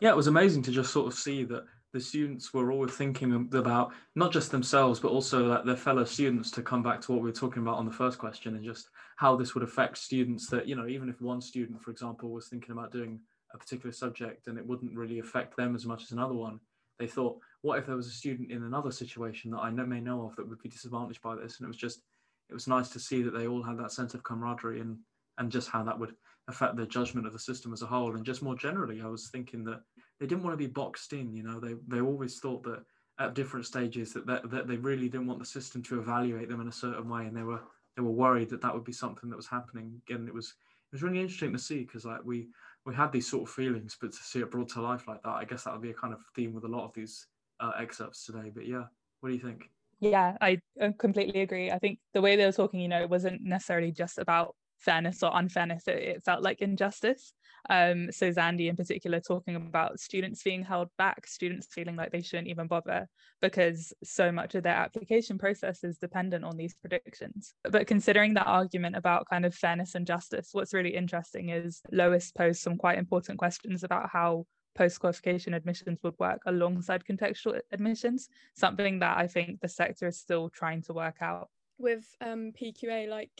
Yeah, 0.00 0.10
it 0.10 0.16
was 0.16 0.28
amazing 0.28 0.62
to 0.62 0.70
just 0.70 0.92
sort 0.92 1.06
of 1.06 1.14
see 1.18 1.44
that 1.44 1.64
the 1.92 2.00
students 2.00 2.54
were 2.54 2.70
always 2.70 2.92
thinking 2.92 3.48
about 3.52 3.92
not 4.14 4.32
just 4.32 4.50
themselves, 4.50 5.00
but 5.00 5.10
also 5.10 5.46
like 5.46 5.64
their 5.64 5.76
fellow 5.76 6.04
students 6.04 6.50
to 6.52 6.62
come 6.62 6.82
back 6.82 7.00
to 7.02 7.12
what 7.12 7.20
we 7.20 7.28
were 7.28 7.36
talking 7.36 7.62
about 7.62 7.76
on 7.76 7.84
the 7.84 7.92
first 7.92 8.16
question 8.16 8.54
and 8.54 8.64
just 8.64 8.88
how 9.16 9.36
this 9.36 9.54
would 9.54 9.64
affect 9.64 9.98
students 9.98 10.46
that, 10.48 10.68
you 10.68 10.76
know, 10.76 10.86
even 10.86 11.08
if 11.08 11.20
one 11.20 11.40
student, 11.40 11.82
for 11.82 11.90
example, 11.90 12.30
was 12.30 12.48
thinking 12.48 12.70
about 12.70 12.92
doing 12.92 13.20
a 13.52 13.58
particular 13.58 13.92
subject 13.92 14.46
and 14.46 14.56
it 14.56 14.66
wouldn't 14.66 14.94
really 14.94 15.18
affect 15.18 15.56
them 15.56 15.74
as 15.74 15.84
much 15.84 16.04
as 16.04 16.12
another 16.12 16.34
one, 16.34 16.60
they 17.00 17.08
thought, 17.08 17.38
what 17.62 17.78
if 17.78 17.86
there 17.86 17.96
was 17.96 18.06
a 18.06 18.10
student 18.10 18.52
in 18.52 18.62
another 18.62 18.92
situation 18.92 19.50
that 19.50 19.58
I 19.58 19.70
may 19.70 20.00
know 20.00 20.26
of 20.26 20.36
that 20.36 20.48
would 20.48 20.62
be 20.62 20.68
disadvantaged 20.68 21.22
by 21.22 21.34
this? 21.34 21.58
And 21.58 21.64
it 21.64 21.68
was 21.68 21.76
just, 21.76 22.02
it 22.48 22.54
was 22.54 22.68
nice 22.68 22.90
to 22.90 23.00
see 23.00 23.22
that 23.22 23.32
they 23.32 23.48
all 23.48 23.62
had 23.62 23.78
that 23.78 23.90
sense 23.90 24.14
of 24.14 24.22
camaraderie 24.22 24.80
and, 24.80 24.98
and 25.38 25.50
just 25.50 25.70
how 25.70 25.82
that 25.82 25.98
would 25.98 26.14
affect 26.46 26.76
their 26.76 26.86
judgment 26.86 27.26
of 27.26 27.32
the 27.32 27.38
system 27.38 27.72
as 27.72 27.82
a 27.82 27.86
whole. 27.86 28.14
And 28.14 28.24
just 28.24 28.42
more 28.42 28.54
generally, 28.54 29.00
I 29.00 29.06
was 29.06 29.28
thinking 29.28 29.64
that 29.64 29.80
they 30.18 30.26
didn't 30.26 30.44
want 30.44 30.52
to 30.52 30.64
be 30.64 30.66
boxed 30.66 31.12
in. 31.12 31.34
You 31.34 31.42
know, 31.42 31.58
they 31.58 31.74
they 31.88 32.00
always 32.00 32.38
thought 32.38 32.62
that 32.64 32.82
at 33.18 33.34
different 33.34 33.66
stages 33.66 34.12
that, 34.12 34.26
that 34.26 34.50
that 34.50 34.68
they 34.68 34.76
really 34.76 35.08
didn't 35.08 35.26
want 35.26 35.38
the 35.38 35.46
system 35.46 35.82
to 35.84 36.00
evaluate 36.00 36.48
them 36.48 36.60
in 36.60 36.68
a 36.68 36.72
certain 36.72 37.08
way, 37.08 37.26
and 37.26 37.36
they 37.36 37.42
were 37.42 37.60
they 37.96 38.02
were 38.02 38.10
worried 38.10 38.50
that 38.50 38.60
that 38.60 38.74
would 38.74 38.84
be 38.84 38.92
something 38.92 39.30
that 39.30 39.36
was 39.36 39.46
happening. 39.46 40.00
Again, 40.06 40.26
it 40.28 40.34
was 40.34 40.48
it 40.48 40.94
was 40.94 41.02
really 41.02 41.20
interesting 41.20 41.52
to 41.52 41.58
see 41.58 41.84
because 41.84 42.04
like 42.04 42.20
we 42.24 42.48
we 42.90 42.96
had 42.96 43.12
these 43.12 43.30
sort 43.30 43.48
of 43.48 43.54
feelings, 43.54 43.96
but 44.00 44.10
to 44.10 44.18
see 44.18 44.40
it 44.40 44.50
brought 44.50 44.68
to 44.70 44.82
life 44.82 45.06
like 45.06 45.22
that, 45.22 45.30
I 45.30 45.44
guess 45.44 45.62
that 45.62 45.72
would 45.72 45.82
be 45.82 45.90
a 45.90 45.94
kind 45.94 46.12
of 46.12 46.20
theme 46.34 46.52
with 46.52 46.64
a 46.64 46.68
lot 46.68 46.84
of 46.84 46.92
these 46.92 47.28
uh, 47.60 47.70
excerpts 47.78 48.26
today. 48.26 48.50
But 48.52 48.66
yeah, 48.66 48.84
what 49.20 49.28
do 49.28 49.34
you 49.36 49.40
think? 49.40 49.70
Yeah, 50.00 50.36
I 50.40 50.60
completely 50.98 51.42
agree. 51.42 51.70
I 51.70 51.78
think 51.78 52.00
the 52.14 52.20
way 52.20 52.34
they 52.34 52.44
were 52.44 52.52
talking, 52.52 52.80
you 52.80 52.88
know, 52.88 53.00
it 53.00 53.08
wasn't 53.08 53.42
necessarily 53.42 53.92
just 53.92 54.18
about 54.18 54.56
fairness 54.80 55.22
or 55.22 55.30
unfairness. 55.34 55.86
It, 55.86 55.98
it 55.98 56.24
felt 56.24 56.42
like 56.42 56.60
injustice. 56.60 57.32
Um, 57.68 58.10
so 58.10 58.30
Zandy 58.30 58.68
in 58.68 58.76
particular 58.76 59.20
talking 59.20 59.56
about 59.56 60.00
students 60.00 60.42
being 60.42 60.62
held 60.62 60.88
back, 60.96 61.26
students 61.26 61.68
feeling 61.70 61.96
like 61.96 62.10
they 62.10 62.22
shouldn't 62.22 62.48
even 62.48 62.66
bother 62.66 63.06
because 63.42 63.92
so 64.02 64.32
much 64.32 64.54
of 64.54 64.62
their 64.62 64.74
application 64.74 65.38
process 65.38 65.84
is 65.84 65.98
dependent 65.98 66.44
on 66.44 66.56
these 66.56 66.74
predictions. 66.74 67.54
But 67.64 67.86
considering 67.86 68.34
that 68.34 68.46
argument 68.46 68.96
about 68.96 69.28
kind 69.28 69.44
of 69.44 69.54
fairness 69.54 69.94
and 69.94 70.06
justice, 70.06 70.50
what's 70.52 70.74
really 70.74 70.94
interesting 70.94 71.50
is 71.50 71.82
Lois 71.92 72.32
posed 72.32 72.62
some 72.62 72.76
quite 72.76 72.98
important 72.98 73.38
questions 73.38 73.84
about 73.84 74.08
how 74.10 74.46
post-qualification 74.74 75.54
admissions 75.54 75.98
would 76.02 76.14
work 76.18 76.40
alongside 76.46 77.04
contextual 77.04 77.60
admissions, 77.72 78.28
something 78.56 79.00
that 79.00 79.18
I 79.18 79.26
think 79.26 79.60
the 79.60 79.68
sector 79.68 80.06
is 80.06 80.18
still 80.18 80.48
trying 80.48 80.82
to 80.82 80.92
work 80.92 81.16
out. 81.20 81.48
With 81.78 82.04
um, 82.20 82.52
PQA, 82.58 83.08
like, 83.08 83.30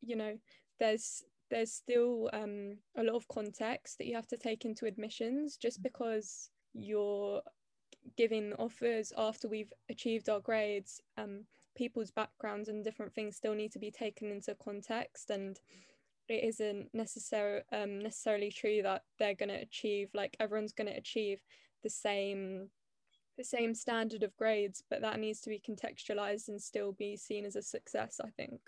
you 0.00 0.16
know, 0.16 0.36
there's 0.78 1.22
there's 1.50 1.72
still 1.72 2.28
um, 2.32 2.76
a 2.96 3.02
lot 3.02 3.14
of 3.14 3.28
context 3.28 3.98
that 3.98 4.06
you 4.06 4.14
have 4.14 4.26
to 4.26 4.36
take 4.36 4.64
into 4.64 4.86
admissions 4.86 5.56
just 5.56 5.82
because 5.82 6.50
you're 6.74 7.40
giving 8.16 8.52
offers 8.54 9.12
after 9.16 9.48
we've 9.48 9.72
achieved 9.88 10.28
our 10.28 10.40
grades 10.40 11.00
um, 11.18 11.44
people's 11.76 12.10
backgrounds 12.10 12.68
and 12.68 12.82
different 12.84 13.14
things 13.14 13.36
still 13.36 13.54
need 13.54 13.72
to 13.72 13.78
be 13.78 13.90
taken 13.90 14.30
into 14.30 14.56
context 14.62 15.30
and 15.30 15.60
it 16.28 16.42
isn't 16.42 16.88
necessary, 16.92 17.62
um, 17.72 18.00
necessarily 18.00 18.50
true 18.50 18.80
that 18.82 19.04
they're 19.18 19.34
going 19.34 19.48
to 19.48 19.62
achieve 19.62 20.08
like 20.14 20.36
everyone's 20.40 20.72
going 20.72 20.88
to 20.88 20.96
achieve 20.96 21.40
the 21.82 21.90
same 21.90 22.68
the 23.38 23.44
same 23.44 23.74
standard 23.74 24.22
of 24.22 24.34
grades 24.36 24.82
but 24.88 25.02
that 25.02 25.20
needs 25.20 25.40
to 25.42 25.50
be 25.50 25.60
contextualized 25.60 26.48
and 26.48 26.60
still 26.60 26.92
be 26.92 27.16
seen 27.16 27.44
as 27.44 27.54
a 27.54 27.62
success 27.62 28.18
i 28.24 28.30
think 28.30 28.60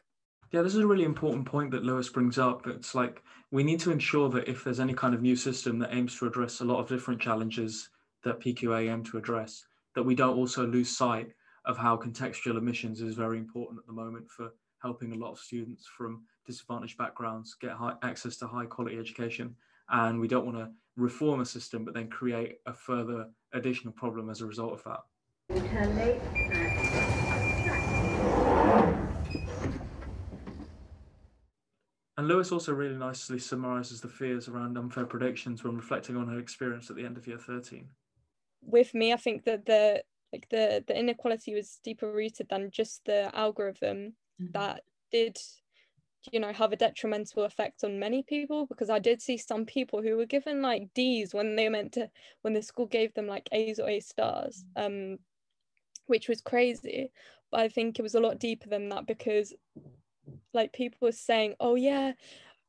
yeah, 0.51 0.63
this 0.63 0.75
is 0.75 0.81
a 0.81 0.87
really 0.87 1.05
important 1.05 1.45
point 1.45 1.71
that 1.73 1.85
Lois 1.85 2.09
brings 2.09 2.39
up. 2.39 2.67
It's 2.67 2.95
like 2.95 3.23
we 3.51 3.63
need 3.63 3.81
to 3.81 3.91
ensure 3.91 4.31
that 4.31 4.49
if 4.49 4.65
there's 4.65 4.81
any 4.81 4.95
kind 4.95 5.15
of 5.15 5.21
new 5.21 5.37
system 5.37 5.79
that 5.81 5.95
aims 5.95 6.19
to 6.19 6.27
address 6.27 6.61
a 6.61 6.65
lot 6.65 6.81
of 6.81 6.89
different 6.89 7.21
challenges 7.21 7.91
that 8.25 8.41
PQA 8.41 8.91
aim 8.91 9.05
to 9.05 9.19
address, 9.19 9.67
that 9.95 10.03
we 10.03 10.15
don't 10.15 10.37
also 10.37 10.67
lose 10.67 10.89
sight 10.97 11.33
of 11.67 11.77
how 11.77 11.97
contextual 11.97 12.57
admissions 12.57 13.03
is 13.03 13.15
very 13.15 13.37
important 13.37 13.79
at 13.79 13.87
the 13.87 13.93
moment 13.93 14.31
for 14.31 14.51
helping 14.81 15.13
a 15.13 15.17
lot 15.17 15.33
of 15.33 15.39
students 15.39 15.87
from 15.87 16.23
disadvantaged 16.47 16.97
backgrounds 16.97 17.55
get 17.61 17.73
high, 17.73 17.95
access 18.03 18.37
to 18.39 18.47
high 18.47 18.65
quality 18.65 18.99
education. 18.99 19.55
And 19.91 20.19
we 20.19 20.29
don't 20.29 20.47
want 20.47 20.59
to 20.59 20.71
reform 20.97 21.41
a 21.41 21.45
system, 21.45 21.85
but 21.85 21.95
then 21.95 22.09
create 22.09 22.57
a 22.67 22.73
further 22.73 23.29
additional 23.53 23.93
problem 23.93 24.31
as 24.31 24.41
a 24.41 24.47
result 24.47 24.73
of 24.73 24.85
that. 24.85 25.01
And 32.19 32.27
Lois 32.27 32.51
also 32.51 32.75
really 32.75 32.97
nicely 32.97 33.39
summarizes 33.39 34.01
the 34.01 34.09
fears 34.09 34.49
around 34.49 34.77
unfair 34.77 35.07
predictions 35.07 35.63
when 35.63 35.77
reflecting 35.77 36.17
on 36.17 36.27
her 36.27 36.41
experience 36.41 36.91
at 36.91 36.97
the 36.97 37.05
end 37.05 37.17
of 37.17 37.29
year 37.29 37.39
13. 37.39 37.87
With 38.61 38.93
me, 38.93 39.13
I 39.13 39.17
think 39.17 39.45
that 39.45 39.67
the 39.67 40.03
like 40.33 40.49
the 40.51 40.85
the 40.87 40.99
inequality 40.99 41.55
was 41.55 41.79
deeper 41.85 42.13
rooted 42.13 42.49
than 42.49 42.73
just 42.73 43.05
the 43.05 43.31
algorithm 43.35 44.15
mm-hmm. 44.43 44.53
that 44.53 44.83
did 45.13 45.39
you 46.33 46.41
know 46.41 46.53
have 46.53 46.73
a 46.73 46.77
detrimental 46.77 47.45
effect 47.45 47.85
on 47.85 47.99
many 47.99 48.23
people 48.23 48.67
because 48.67 48.91
i 48.91 48.99
did 48.99 49.23
see 49.23 49.39
some 49.39 49.65
people 49.65 50.03
who 50.03 50.17
were 50.17 50.27
given 50.27 50.61
like 50.61 50.93
d's 50.93 51.33
when 51.33 51.57
they 51.57 51.69
meant 51.69 51.93
to 51.93 52.11
when 52.43 52.53
the 52.53 52.61
school 52.61 52.87
gave 52.87 53.15
them 53.15 53.27
like 53.27 53.49
a's 53.53 53.79
or 53.79 53.89
a 53.89 54.01
stars 54.01 54.65
um 54.77 55.17
which 56.07 56.29
was 56.29 56.41
crazy 56.41 57.11
but 57.51 57.61
i 57.61 57.69
think 57.69 57.99
it 57.99 58.03
was 58.03 58.17
a 58.17 58.21
lot 58.21 58.39
deeper 58.39 58.69
than 58.69 58.89
that 58.89 59.07
because 59.07 59.55
like 60.53 60.73
people 60.73 60.99
were 61.01 61.13
saying 61.13 61.55
oh 61.61 61.75
yeah 61.75 62.13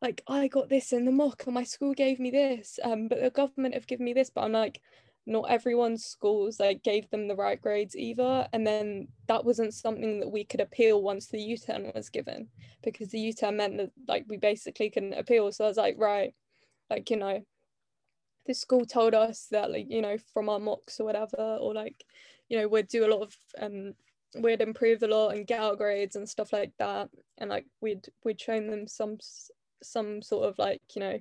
like 0.02 0.24
i 0.28 0.48
got 0.48 0.70
this 0.70 0.94
in 0.94 1.06
the 1.06 1.12
mock 1.12 1.44
and 1.46 1.54
my 1.54 1.64
school 1.64 1.94
gave 1.94 2.20
me 2.20 2.32
this 2.32 2.80
um 2.84 3.08
but 3.08 3.22
the 3.22 3.30
government 3.30 3.74
have 3.74 3.88
given 3.88 4.06
me 4.06 4.14
this. 4.14 4.30
But 4.30 4.42
i'm 4.44 4.52
like 4.52 4.82
not 5.26 5.50
everyone's 5.50 6.06
schools 6.06 6.60
like 6.60 6.82
gave 6.82 7.10
them 7.12 7.28
the 7.28 7.36
right 7.36 7.62
grades 7.62 7.96
either 7.96 8.48
and 8.52 8.66
then 8.66 9.08
that 9.28 9.46
wasn't 9.46 9.74
something 9.74 10.20
that 10.20 10.32
we 10.32 10.44
could 10.44 10.62
appeal 10.62 11.04
once 11.04 11.28
the 11.28 11.40
u-turn 11.40 11.92
was 11.94 12.10
given 12.10 12.48
because 12.84 13.10
the 13.10 13.20
u-turn 13.20 13.58
meant 13.58 13.78
that 13.78 13.92
like 14.08 14.26
we 14.28 14.38
basically 14.38 14.90
couldn't 14.90 15.14
appeal. 15.14 15.52
So 15.52 15.66
i 15.66 15.68
was 15.68 15.78
like 15.78 15.96
right 16.00 16.34
like 16.90 17.10
you 17.12 17.18
know 17.18 17.44
the 18.48 18.54
school 18.56 18.86
told 18.86 19.14
us 19.14 19.48
that 19.52 19.70
like 19.70 19.86
you 19.90 20.02
know 20.02 20.18
from 20.34 20.50
our 20.50 20.60
mocks 20.60 21.00
or 21.00 21.06
whatever 21.06 21.60
or 21.62 21.74
like 21.74 22.04
you 22.48 22.58
know 22.58 22.68
we'd 22.68 22.88
do 22.88 23.06
a 23.06 23.14
lot 23.14 23.22
of 23.22 23.36
um 23.60 23.94
we'd 24.38 24.62
improve 24.62 25.04
a 25.04 25.08
lot 25.08 25.30
and 25.30 25.48
get 25.48 25.60
our 25.60 25.76
grades 25.76 26.16
and 26.16 26.28
stuff 26.28 26.54
like 26.54 26.72
that. 26.80 27.10
And 27.38 27.50
like 27.50 27.66
we'd 27.82 28.08
we'd 28.24 28.40
shown 28.40 28.68
them 28.68 28.88
some 28.88 29.18
some 29.82 30.22
sort 30.22 30.48
of 30.48 30.58
like 30.60 30.82
you 30.96 31.02
know 31.02 31.20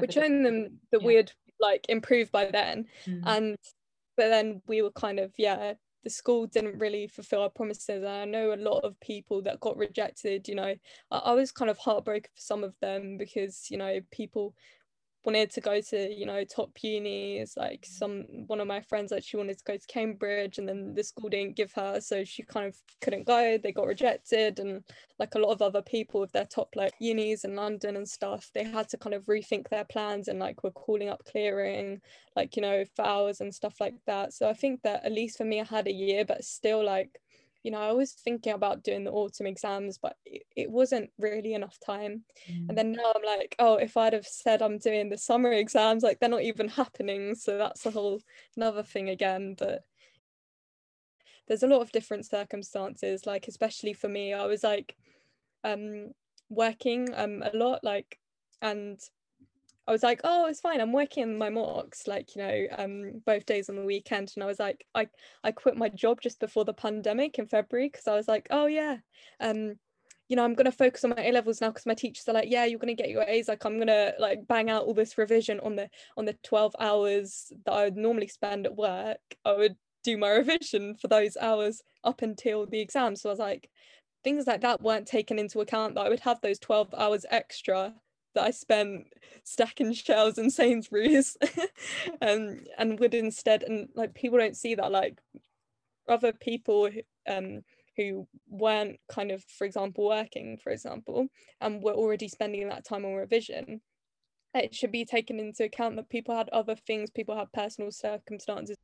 we'd 0.00 0.12
shown 0.12 0.42
them 0.42 0.78
that 0.92 1.02
yeah. 1.02 1.06
we'd 1.06 1.32
like 1.60 1.86
improved 1.88 2.32
by 2.32 2.46
then. 2.46 2.86
Mm. 3.06 3.22
and 3.26 3.56
but 4.16 4.28
then 4.28 4.62
we 4.66 4.82
were 4.82 4.92
kind 4.92 5.18
of 5.18 5.32
yeah 5.36 5.74
the 6.04 6.10
school 6.10 6.46
didn't 6.46 6.78
really 6.78 7.08
fulfill 7.08 7.42
our 7.42 7.50
promises. 7.50 8.04
And 8.04 8.08
i 8.08 8.24
know 8.24 8.54
a 8.54 8.56
lot 8.56 8.84
of 8.84 8.98
people 9.00 9.42
that 9.42 9.60
got 9.60 9.76
rejected 9.76 10.48
you 10.48 10.54
know. 10.54 10.74
I, 11.10 11.18
I 11.18 11.32
was 11.32 11.52
kind 11.52 11.70
of 11.70 11.78
heartbroken 11.78 12.30
for 12.34 12.40
some 12.40 12.64
of 12.64 12.74
them 12.80 13.18
because 13.18 13.66
you 13.70 13.76
know 13.76 14.00
people 14.10 14.54
wanted 15.26 15.50
to 15.50 15.60
go 15.60 15.80
to 15.80 16.14
you 16.14 16.24
know 16.24 16.44
top 16.44 16.70
unis 16.82 17.56
like 17.56 17.84
some 17.84 18.24
one 18.46 18.60
of 18.60 18.68
my 18.68 18.80
friends 18.80 19.10
that 19.10 19.24
she 19.24 19.36
wanted 19.36 19.58
to 19.58 19.64
go 19.64 19.76
to 19.76 19.86
cambridge 19.88 20.58
and 20.58 20.68
then 20.68 20.94
the 20.94 21.02
school 21.02 21.28
didn't 21.28 21.56
give 21.56 21.72
her 21.72 22.00
so 22.00 22.22
she 22.22 22.44
kind 22.44 22.66
of 22.66 22.76
couldn't 23.00 23.26
go. 23.26 23.58
They 23.58 23.72
got 23.72 23.86
rejected 23.86 24.60
and 24.60 24.84
like 25.18 25.34
a 25.34 25.38
lot 25.38 25.50
of 25.50 25.62
other 25.62 25.82
people 25.82 26.20
with 26.20 26.32
their 26.32 26.44
top 26.44 26.76
like 26.76 26.92
unis 27.00 27.44
in 27.44 27.56
london 27.56 27.96
and 27.96 28.08
stuff 28.08 28.50
they 28.54 28.64
had 28.64 28.88
to 28.90 28.96
kind 28.98 29.14
of 29.14 29.24
rethink 29.24 29.68
their 29.68 29.84
plans 29.84 30.28
and 30.28 30.38
like 30.38 30.62
were 30.62 30.70
calling 30.70 31.08
up 31.08 31.24
clearing 31.24 32.00
like 32.36 32.54
you 32.54 32.62
know 32.62 32.84
for 32.94 33.04
hours 33.04 33.40
and 33.40 33.54
stuff 33.54 33.80
like 33.80 33.94
that. 34.06 34.32
So 34.32 34.48
i 34.48 34.52
think 34.52 34.82
that 34.82 35.04
at 35.04 35.12
least 35.12 35.38
for 35.38 35.44
me 35.44 35.60
i 35.60 35.64
had 35.64 35.88
a 35.88 35.92
year 35.92 36.24
but 36.24 36.44
still 36.44 36.84
like 36.84 37.20
you 37.66 37.72
know, 37.72 37.80
I 37.80 37.90
was 37.90 38.12
thinking 38.12 38.52
about 38.52 38.84
doing 38.84 39.02
the 39.02 39.10
autumn 39.10 39.48
exams, 39.48 39.98
but 39.98 40.16
it, 40.24 40.44
it 40.54 40.70
wasn't 40.70 41.10
really 41.18 41.52
enough 41.52 41.76
time. 41.84 42.22
Mm. 42.48 42.68
And 42.68 42.78
then 42.78 42.92
now 42.92 43.12
I'm 43.12 43.24
like, 43.24 43.56
oh, 43.58 43.74
if 43.74 43.96
I'd 43.96 44.12
have 44.12 44.24
said 44.24 44.62
I'm 44.62 44.78
doing 44.78 45.08
the 45.08 45.18
summer 45.18 45.50
exams, 45.50 46.04
like 46.04 46.20
they're 46.20 46.28
not 46.28 46.42
even 46.42 46.68
happening. 46.68 47.34
So 47.34 47.58
that's 47.58 47.84
a 47.84 47.90
whole 47.90 48.20
another 48.56 48.84
thing 48.84 49.08
again. 49.08 49.56
But 49.58 49.82
there's 51.48 51.64
a 51.64 51.66
lot 51.66 51.80
of 51.82 51.90
different 51.90 52.24
circumstances, 52.24 53.26
like 53.26 53.48
especially 53.48 53.94
for 53.94 54.08
me, 54.08 54.32
I 54.32 54.46
was 54.46 54.62
like 54.62 54.96
um 55.64 56.12
working 56.48 57.08
um 57.16 57.42
a 57.42 57.50
lot, 57.52 57.82
like 57.82 58.20
and 58.62 59.00
I 59.88 59.92
was 59.92 60.02
like, 60.02 60.20
oh, 60.24 60.46
it's 60.46 60.60
fine. 60.60 60.80
I'm 60.80 60.92
working 60.92 61.38
my 61.38 61.48
mocks, 61.48 62.06
like, 62.06 62.34
you 62.34 62.42
know, 62.42 62.66
um, 62.76 63.22
both 63.24 63.46
days 63.46 63.68
on 63.68 63.76
the 63.76 63.84
weekend. 63.84 64.32
And 64.34 64.42
I 64.42 64.46
was 64.46 64.58
like, 64.58 64.84
I, 64.94 65.08
I 65.44 65.52
quit 65.52 65.76
my 65.76 65.88
job 65.88 66.20
just 66.20 66.40
before 66.40 66.64
the 66.64 66.74
pandemic 66.74 67.38
in 67.38 67.46
February 67.46 67.88
because 67.88 68.08
I 68.08 68.14
was 68.14 68.26
like, 68.26 68.48
oh, 68.50 68.66
yeah, 68.66 68.96
um, 69.38 69.76
you 70.28 70.34
know, 70.34 70.44
I'm 70.44 70.54
to 70.64 70.72
focus 70.72 71.04
on 71.04 71.10
my 71.10 71.24
A 71.24 71.30
levels 71.30 71.60
now 71.60 71.68
because 71.68 71.86
my 71.86 71.94
teachers 71.94 72.28
are 72.28 72.32
like, 72.32 72.50
yeah, 72.50 72.64
you're 72.64 72.80
to 72.88 73.00
get 73.00 73.10
your 73.10 73.22
A's. 73.22 73.46
Like, 73.46 73.64
I'm 73.64 73.76
to 73.86 74.14
like 74.18 74.46
bang 74.48 74.70
out 74.70 74.84
all 74.84 74.94
this 74.94 75.16
revision 75.18 75.60
on 75.60 75.76
the 75.76 75.88
on 76.16 76.24
the 76.24 76.36
12 76.42 76.74
hours 76.80 77.52
that 77.64 77.72
I 77.72 77.84
would 77.84 77.96
normally 77.96 78.28
spend 78.28 78.66
at 78.66 78.76
work. 78.76 79.20
I 79.44 79.52
would 79.52 79.76
do 80.02 80.16
my 80.16 80.30
revision 80.36 80.96
for 80.96 81.06
those 81.06 81.36
hours 81.36 81.82
up 82.02 82.22
until 82.22 82.66
the 82.66 82.80
exam. 82.80 83.14
So 83.14 83.28
I 83.28 83.32
was 83.32 83.38
like, 83.38 83.70
things 84.24 84.48
like 84.48 84.62
that 84.62 84.82
weren't 84.82 85.06
taken 85.06 85.38
into 85.38 85.60
account 85.60 85.94
that 85.94 86.06
I 86.06 86.08
would 86.08 86.20
have 86.20 86.40
those 86.40 86.58
12 86.58 86.92
hours 86.96 87.24
extra 87.30 87.94
that 88.36 88.44
I 88.44 88.50
spent 88.52 89.06
stacking 89.42 89.92
shelves 89.92 90.38
in 90.38 90.50
Sainsbury's. 90.50 91.36
Um, 92.22 92.60
and 92.78 92.98
would 93.00 93.14
instead 93.14 93.62
and 93.62 93.88
like 93.94 94.14
people 94.14 94.38
don't 94.38 94.56
see 94.56 94.74
that 94.76 94.90
like 94.90 95.20
other 96.08 96.32
people 96.32 96.88
um, 97.28 97.62
who 97.96 98.26
weren't 98.48 98.98
kind 99.10 99.30
of 99.32 99.44
for 99.44 99.64
example 99.64 100.06
working 100.06 100.56
for 100.56 100.70
example 100.70 101.26
and 101.60 101.82
were 101.82 101.92
already 101.92 102.28
spending 102.28 102.68
that 102.68 102.86
time 102.86 103.04
on 103.04 103.14
revision 103.14 103.80
it 104.54 104.74
should 104.74 104.92
be 104.92 105.04
taken 105.04 105.38
into 105.38 105.64
account 105.64 105.96
that 105.96 106.08
people 106.08 106.34
had 106.34 106.48
other 106.50 106.76
things 106.86 107.10
people 107.10 107.36
had 107.36 107.52
personal 107.52 107.90
circumstances. 107.90 108.76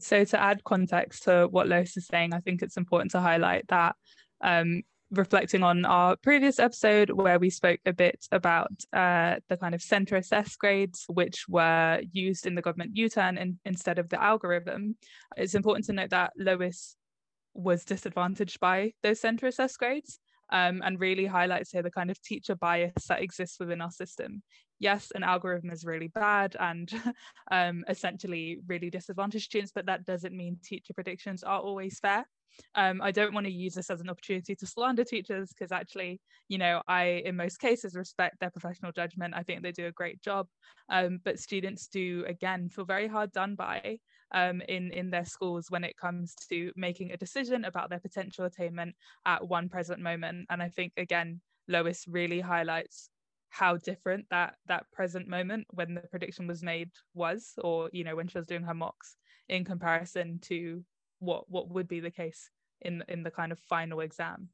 So 0.00 0.24
to 0.24 0.40
add 0.40 0.64
context 0.64 1.24
to 1.24 1.46
what 1.50 1.68
Lois 1.68 1.96
is 1.96 2.06
saying 2.06 2.32
I 2.32 2.40
think 2.40 2.62
it's 2.62 2.76
important 2.76 3.12
to 3.12 3.20
highlight 3.20 3.68
that 3.68 3.94
um, 4.42 4.82
reflecting 5.10 5.62
on 5.62 5.84
our 5.84 6.16
previous 6.16 6.58
episode 6.58 7.10
where 7.10 7.38
we 7.38 7.50
spoke 7.50 7.80
a 7.86 7.92
bit 7.92 8.26
about 8.32 8.72
uh, 8.92 9.36
the 9.48 9.56
kind 9.56 9.74
of 9.74 9.82
centre 9.82 10.16
assessed 10.16 10.58
grades 10.58 11.04
which 11.08 11.44
were 11.48 12.00
used 12.12 12.46
in 12.46 12.54
the 12.54 12.62
government 12.62 12.96
U-turn 12.96 13.38
in, 13.38 13.58
instead 13.64 13.98
of 13.98 14.08
the 14.08 14.22
algorithm. 14.22 14.96
It's 15.36 15.54
important 15.54 15.86
to 15.86 15.92
note 15.92 16.10
that 16.10 16.32
Lois 16.36 16.96
was 17.54 17.84
disadvantaged 17.84 18.58
by 18.60 18.92
those 19.02 19.20
centre 19.20 19.46
assessed 19.46 19.78
grades 19.78 20.18
um, 20.50 20.82
and 20.84 21.00
really 21.00 21.26
highlights 21.26 21.70
here 21.70 21.82
the 21.82 21.90
kind 21.90 22.10
of 22.10 22.20
teacher 22.22 22.54
bias 22.54 23.06
that 23.08 23.22
exists 23.22 23.58
within 23.60 23.80
our 23.80 23.90
system. 23.90 24.42
Yes, 24.84 25.10
an 25.14 25.22
algorithm 25.22 25.70
is 25.70 25.86
really 25.86 26.08
bad 26.08 26.56
and 26.60 26.92
um, 27.50 27.86
essentially 27.88 28.58
really 28.66 28.90
disadvantaged 28.90 29.46
students, 29.46 29.72
but 29.74 29.86
that 29.86 30.04
doesn't 30.04 30.36
mean 30.36 30.58
teacher 30.62 30.92
predictions 30.92 31.42
are 31.42 31.58
always 31.58 31.98
fair. 31.98 32.26
Um, 32.74 33.00
I 33.00 33.10
don't 33.10 33.32
want 33.32 33.46
to 33.46 33.52
use 33.52 33.72
this 33.72 33.88
as 33.88 34.02
an 34.02 34.10
opportunity 34.10 34.54
to 34.54 34.66
slander 34.66 35.02
teachers 35.02 35.48
because 35.48 35.72
actually, 35.72 36.20
you 36.50 36.58
know, 36.58 36.82
I 36.86 37.22
in 37.24 37.34
most 37.34 37.60
cases 37.60 37.94
respect 37.96 38.40
their 38.40 38.50
professional 38.50 38.92
judgment. 38.92 39.32
I 39.34 39.42
think 39.42 39.62
they 39.62 39.72
do 39.72 39.86
a 39.86 39.90
great 39.92 40.20
job, 40.20 40.48
um, 40.90 41.18
but 41.24 41.38
students 41.38 41.88
do 41.88 42.22
again 42.28 42.68
feel 42.68 42.84
very 42.84 43.08
hard 43.08 43.32
done 43.32 43.54
by 43.54 44.00
um, 44.32 44.60
in 44.68 44.92
in 44.92 45.08
their 45.08 45.24
schools 45.24 45.70
when 45.70 45.84
it 45.84 45.96
comes 45.96 46.34
to 46.50 46.72
making 46.76 47.10
a 47.10 47.16
decision 47.16 47.64
about 47.64 47.88
their 47.88 48.00
potential 48.00 48.44
attainment 48.44 48.94
at 49.24 49.48
one 49.48 49.70
present 49.70 50.00
moment. 50.00 50.44
And 50.50 50.62
I 50.62 50.68
think 50.68 50.92
again, 50.98 51.40
Lois 51.68 52.04
really 52.06 52.40
highlights 52.40 53.08
how 53.54 53.76
different 53.76 54.26
that 54.30 54.56
that 54.66 54.84
present 54.92 55.28
moment 55.28 55.64
when 55.70 55.94
the 55.94 56.00
prediction 56.00 56.44
was 56.48 56.60
made 56.60 56.90
was 57.14 57.52
or 57.62 57.88
you 57.92 58.02
know 58.02 58.16
when 58.16 58.26
she 58.26 58.36
was 58.36 58.48
doing 58.48 58.64
her 58.64 58.74
mocks 58.74 59.16
in 59.48 59.64
comparison 59.64 60.40
to 60.40 60.82
what 61.20 61.48
what 61.48 61.68
would 61.70 61.86
be 61.86 62.00
the 62.00 62.10
case 62.10 62.50
in 62.80 63.04
in 63.08 63.22
the 63.22 63.30
kind 63.30 63.52
of 63.52 63.58
final 63.60 64.00
exam. 64.00 64.48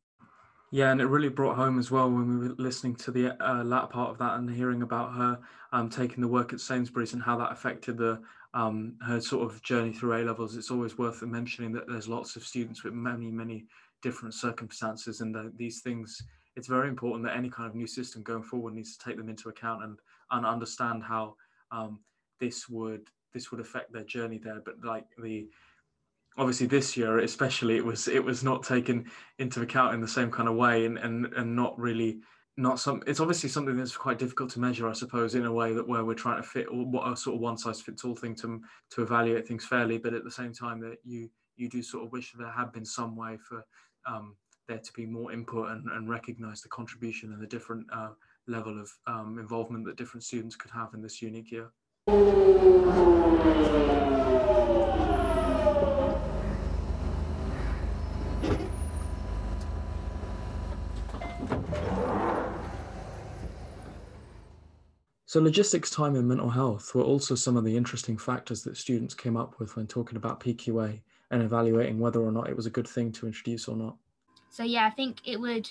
Yeah 0.71 0.93
and 0.93 1.01
it 1.01 1.07
really 1.07 1.31
brought 1.31 1.57
home 1.57 1.79
as 1.79 1.91
well 1.91 2.11
when 2.11 2.29
we 2.29 2.49
were 2.49 2.55
listening 2.59 2.95
to 2.97 3.11
the 3.11 3.43
uh, 3.43 3.65
latter 3.65 3.87
part 3.87 4.11
of 4.11 4.19
that 4.19 4.35
and 4.35 4.51
hearing 4.51 4.83
about 4.83 5.15
her 5.15 5.39
um, 5.73 5.89
taking 5.89 6.21
the 6.21 6.29
work 6.29 6.53
at 6.53 6.61
sainsbury's 6.61 7.15
and 7.15 7.23
how 7.23 7.39
that 7.39 7.53
affected 7.53 7.97
the 7.97 8.21
um, 8.53 8.97
her 9.01 9.19
sort 9.21 9.51
of 9.51 9.63
journey 9.63 9.93
through 9.93 10.13
a 10.13 10.21
levels. 10.25 10.57
It's 10.57 10.71
always 10.71 10.99
worth 10.99 11.23
mentioning 11.23 11.73
that 11.73 11.89
there's 11.89 12.09
lots 12.09 12.37
of 12.37 12.45
students 12.45 12.85
with 12.85 12.93
many 12.93 13.31
many 13.31 13.65
different 14.03 14.35
circumstances 14.35 15.23
and 15.23 15.35
the, 15.35 15.53
these 15.57 15.81
things 15.81 16.23
it's 16.57 16.69
very 16.69 16.89
important 16.89 17.25
that 17.25 17.37
any 17.37 17.49
kind 17.49 17.69
of 17.69 17.75
new 17.75 17.87
system 17.87 18.23
going 18.23 18.43
forward 18.43 18.75
needs 18.75 18.97
to 18.97 19.05
take 19.05 19.17
them 19.17 19.29
into 19.29 19.49
account 19.49 19.85
and 19.85 19.99
and 20.31 20.47
understand 20.47 21.03
how 21.03 21.35
um, 21.73 22.01
this 22.39 22.69
would 22.69 23.09
this 23.33 23.51
would 23.51 23.61
affect 23.61 23.93
their 23.93 24.05
journey 24.05 24.39
there. 24.39 24.61
But 24.65 24.85
like 24.85 25.07
the 25.23 25.49
obviously 26.39 26.67
this 26.67 26.97
year 26.97 27.19
especially 27.19 27.77
it 27.77 27.85
was 27.85 28.07
it 28.07 28.23
was 28.23 28.45
not 28.45 28.63
taken 28.63 29.05
into 29.39 29.63
account 29.63 29.95
in 29.95 30.01
the 30.01 30.09
same 30.09 30.31
kind 30.31 30.49
of 30.49 30.55
way 30.55 30.87
and 30.87 30.97
and, 30.99 31.27
and 31.35 31.57
not 31.57 31.77
really 31.79 32.21
not 32.57 32.79
some 32.79 33.03
it's 33.07 33.19
obviously 33.19 33.49
something 33.49 33.77
that's 33.77 33.97
quite 33.97 34.19
difficult 34.19 34.49
to 34.49 34.61
measure 34.61 34.89
i 34.89 34.93
suppose 34.93 35.35
in 35.35 35.45
a 35.45 35.53
way 35.53 35.73
that 35.73 35.87
where 35.87 36.05
we're 36.05 36.15
trying 36.15 36.41
to 36.41 36.49
fit 36.49 36.67
what 36.73 37.11
a 37.11 37.17
sort 37.17 37.35
of 37.35 37.41
one 37.41 37.59
size 37.59 37.81
fits 37.81 38.05
all 38.05 38.15
thing 38.15 38.35
to 38.35 38.61
to 38.91 39.03
evaluate 39.03 39.47
things 39.47 39.65
fairly. 39.65 39.99
But 39.99 40.15
at 40.15 40.25
the 40.25 40.31
same 40.31 40.53
time 40.53 40.81
that 40.81 40.99
you 41.05 41.31
you 41.57 41.69
do 41.69 41.83
sort 41.83 42.05
of 42.05 42.13
wish 42.13 42.33
there 42.39 42.51
had 42.51 42.73
been 42.73 42.85
some 42.85 43.17
way 43.17 43.37
for 43.37 43.65
um, 44.07 44.37
there 44.71 44.79
to 44.79 44.93
be 44.93 45.05
more 45.05 45.33
input 45.33 45.69
and, 45.71 45.85
and 45.91 46.09
recognize 46.09 46.63
the 46.63 46.69
contribution 46.69 47.33
and 47.33 47.43
the 47.43 47.47
different 47.47 47.85
uh, 47.93 48.11
level 48.47 48.81
of 48.81 48.89
um, 49.07 49.39
involvement 49.39 49.85
that 49.85 49.97
different 49.97 50.23
students 50.23 50.55
could 50.55 50.71
have 50.71 50.95
in 50.95 51.03
this 51.03 51.21
unique 51.21 51.51
year 51.51 51.69
So, 65.27 65.41
logistics, 65.41 65.91
time, 65.91 66.17
and 66.17 66.27
mental 66.27 66.51
health 66.51 66.93
were 66.93 67.05
also 67.05 67.37
some 67.37 67.57
of 67.57 67.65
the 67.65 67.77
interesting 67.77 68.19
factors 68.19 68.65
that 68.65 68.77
students 68.77 69.15
came 69.15 69.37
up 69.37 69.61
with 69.61 69.77
when 69.77 69.87
talking 69.87 70.17
about 70.17 70.41
PQA 70.41 71.01
and 71.31 71.43
evaluating 71.43 72.01
whether 72.01 72.21
or 72.21 72.33
not 72.33 72.49
it 72.49 72.57
was 72.57 72.67
a 72.67 72.71
good 72.71 72.89
thing 72.89 73.13
to 73.13 73.29
introduce 73.29 73.69
or 73.69 73.77
not. 73.77 73.97
So 74.51 74.65
yeah, 74.65 74.87
I 74.87 74.91
think 74.91 75.19
it 75.25 75.41
would 75.41 75.71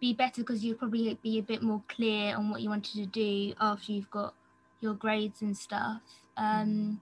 be 0.00 0.12
better 0.12 0.42
because 0.42 0.64
you'd 0.64 0.78
probably 0.78 1.18
be 1.22 1.38
a 1.38 1.42
bit 1.42 1.62
more 1.62 1.82
clear 1.88 2.36
on 2.36 2.50
what 2.50 2.60
you 2.60 2.68
wanted 2.68 2.94
to 2.94 3.06
do 3.06 3.54
after 3.60 3.92
you've 3.92 4.10
got 4.10 4.34
your 4.80 4.94
grades 4.94 5.42
and 5.42 5.56
stuff. 5.56 6.02
Um, 6.36 7.00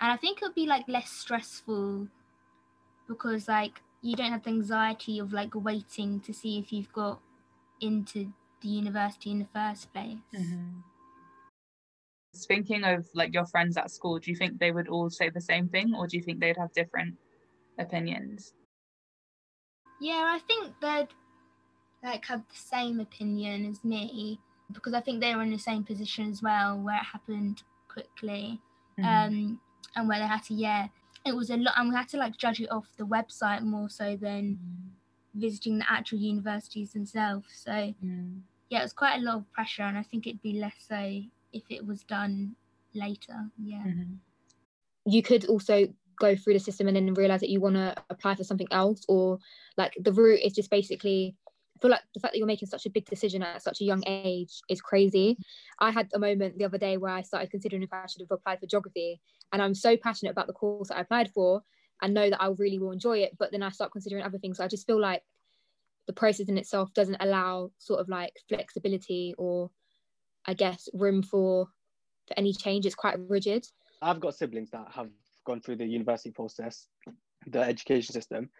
and 0.00 0.12
I 0.12 0.16
think 0.16 0.40
it 0.40 0.44
would 0.44 0.54
be 0.54 0.66
like 0.66 0.88
less 0.88 1.10
stressful 1.10 2.08
because 3.08 3.48
like 3.48 3.80
you 4.02 4.16
don't 4.16 4.32
have 4.32 4.42
the 4.42 4.50
anxiety 4.50 5.18
of 5.18 5.32
like 5.32 5.54
waiting 5.54 6.20
to 6.20 6.32
see 6.32 6.58
if 6.58 6.72
you've 6.72 6.92
got 6.92 7.20
into 7.80 8.32
the 8.60 8.68
university 8.68 9.30
in 9.30 9.38
the 9.40 9.48
first 9.52 9.92
place. 9.92 10.16
Mm-hmm. 10.34 10.80
Thinking 12.48 12.84
of 12.84 13.06
like 13.14 13.32
your 13.32 13.46
friends 13.46 13.76
at 13.76 13.90
school, 13.90 14.18
do 14.18 14.30
you 14.30 14.36
think 14.36 14.58
they 14.58 14.72
would 14.72 14.88
all 14.88 15.08
say 15.08 15.30
the 15.30 15.40
same 15.40 15.68
thing, 15.68 15.94
or 15.94 16.06
do 16.06 16.16
you 16.16 16.22
think 16.22 16.40
they'd 16.40 16.56
have 16.56 16.72
different 16.72 17.14
opinions? 17.78 18.52
Yeah, 20.04 20.36
I 20.36 20.38
think 20.46 20.74
they'd 20.82 21.08
like 22.06 22.26
have 22.26 22.42
the 22.50 22.58
same 22.58 23.00
opinion 23.00 23.64
as 23.64 23.82
me 23.82 24.38
because 24.70 24.92
I 24.92 25.00
think 25.00 25.22
they 25.22 25.34
were 25.34 25.40
in 25.40 25.50
the 25.50 25.58
same 25.58 25.82
position 25.82 26.30
as 26.30 26.42
well, 26.42 26.78
where 26.78 26.96
it 26.96 27.06
happened 27.10 27.62
quickly, 27.88 28.60
mm-hmm. 29.00 29.04
um, 29.08 29.60
and 29.96 30.06
where 30.06 30.18
they 30.18 30.26
had 30.26 30.42
to 30.44 30.54
yeah, 30.54 30.88
it 31.24 31.34
was 31.34 31.48
a 31.48 31.56
lot, 31.56 31.72
and 31.78 31.88
we 31.88 31.94
had 31.94 32.10
to 32.10 32.18
like 32.18 32.36
judge 32.36 32.60
it 32.60 32.70
off 32.70 32.86
the 32.98 33.06
website 33.06 33.62
more 33.62 33.88
so 33.88 34.14
than 34.14 34.58
mm-hmm. 34.58 35.40
visiting 35.40 35.78
the 35.78 35.90
actual 35.90 36.18
universities 36.18 36.92
themselves. 36.92 37.48
So 37.54 37.72
mm. 37.72 38.40
yeah, 38.68 38.80
it 38.80 38.82
was 38.82 38.92
quite 38.92 39.16
a 39.16 39.22
lot 39.22 39.36
of 39.36 39.52
pressure, 39.54 39.84
and 39.84 39.96
I 39.96 40.02
think 40.02 40.26
it'd 40.26 40.42
be 40.42 40.60
less 40.60 40.76
so 40.86 41.22
if 41.54 41.62
it 41.70 41.86
was 41.86 42.02
done 42.02 42.56
later. 42.92 43.48
Yeah. 43.58 43.84
Mm-hmm. 43.86 44.12
You 45.06 45.22
could 45.22 45.46
also 45.46 45.88
go 46.18 46.36
through 46.36 46.54
the 46.54 46.60
system 46.60 46.88
and 46.88 46.96
then 46.96 47.14
realize 47.14 47.40
that 47.40 47.50
you 47.50 47.60
want 47.60 47.76
to 47.76 47.94
apply 48.10 48.34
for 48.34 48.44
something 48.44 48.68
else, 48.70 49.04
or 49.08 49.38
like 49.76 49.94
the 50.00 50.12
route 50.12 50.40
is 50.42 50.52
just 50.52 50.70
basically 50.70 51.36
I 51.76 51.80
feel 51.80 51.90
like 51.90 52.02
the 52.14 52.20
fact 52.20 52.32
that 52.32 52.38
you're 52.38 52.46
making 52.46 52.68
such 52.68 52.86
a 52.86 52.90
big 52.90 53.04
decision 53.06 53.42
at 53.42 53.62
such 53.62 53.80
a 53.80 53.84
young 53.84 54.02
age 54.06 54.60
is 54.68 54.80
crazy. 54.80 55.36
I 55.80 55.90
had 55.90 56.08
a 56.14 56.18
moment 56.20 56.56
the 56.56 56.64
other 56.64 56.78
day 56.78 56.96
where 56.96 57.12
I 57.12 57.22
started 57.22 57.50
considering 57.50 57.82
if 57.82 57.92
I 57.92 58.06
should 58.06 58.22
have 58.22 58.30
applied 58.30 58.60
for 58.60 58.66
geography, 58.66 59.20
and 59.52 59.60
I'm 59.60 59.74
so 59.74 59.96
passionate 59.96 60.30
about 60.30 60.46
the 60.46 60.52
course 60.52 60.88
that 60.88 60.98
I 60.98 61.00
applied 61.00 61.30
for 61.32 61.62
and 62.02 62.14
know 62.14 62.30
that 62.30 62.40
I 62.40 62.48
really 62.58 62.78
will 62.78 62.92
enjoy 62.92 63.18
it. 63.18 63.36
But 63.38 63.50
then 63.52 63.62
I 63.62 63.70
start 63.70 63.92
considering 63.92 64.22
other 64.22 64.38
things. 64.38 64.58
So 64.58 64.64
I 64.64 64.68
just 64.68 64.86
feel 64.86 65.00
like 65.00 65.22
the 66.06 66.12
process 66.12 66.48
in 66.48 66.58
itself 66.58 66.92
doesn't 66.92 67.16
allow 67.20 67.70
sort 67.78 68.00
of 68.00 68.08
like 68.08 68.34
flexibility 68.48 69.34
or, 69.38 69.70
I 70.46 70.54
guess, 70.54 70.88
room 70.92 71.22
for 71.22 71.68
for 72.26 72.38
any 72.38 72.52
change. 72.52 72.86
It's 72.86 72.94
quite 72.94 73.18
rigid. 73.28 73.66
I've 74.02 74.20
got 74.20 74.34
siblings 74.34 74.70
that 74.70 74.86
have 74.92 75.08
gone 75.44 75.60
through 75.60 75.76
the 75.76 75.86
university 75.86 76.30
process, 76.30 76.86
the 77.46 77.60
education 77.60 78.12
system, 78.12 78.50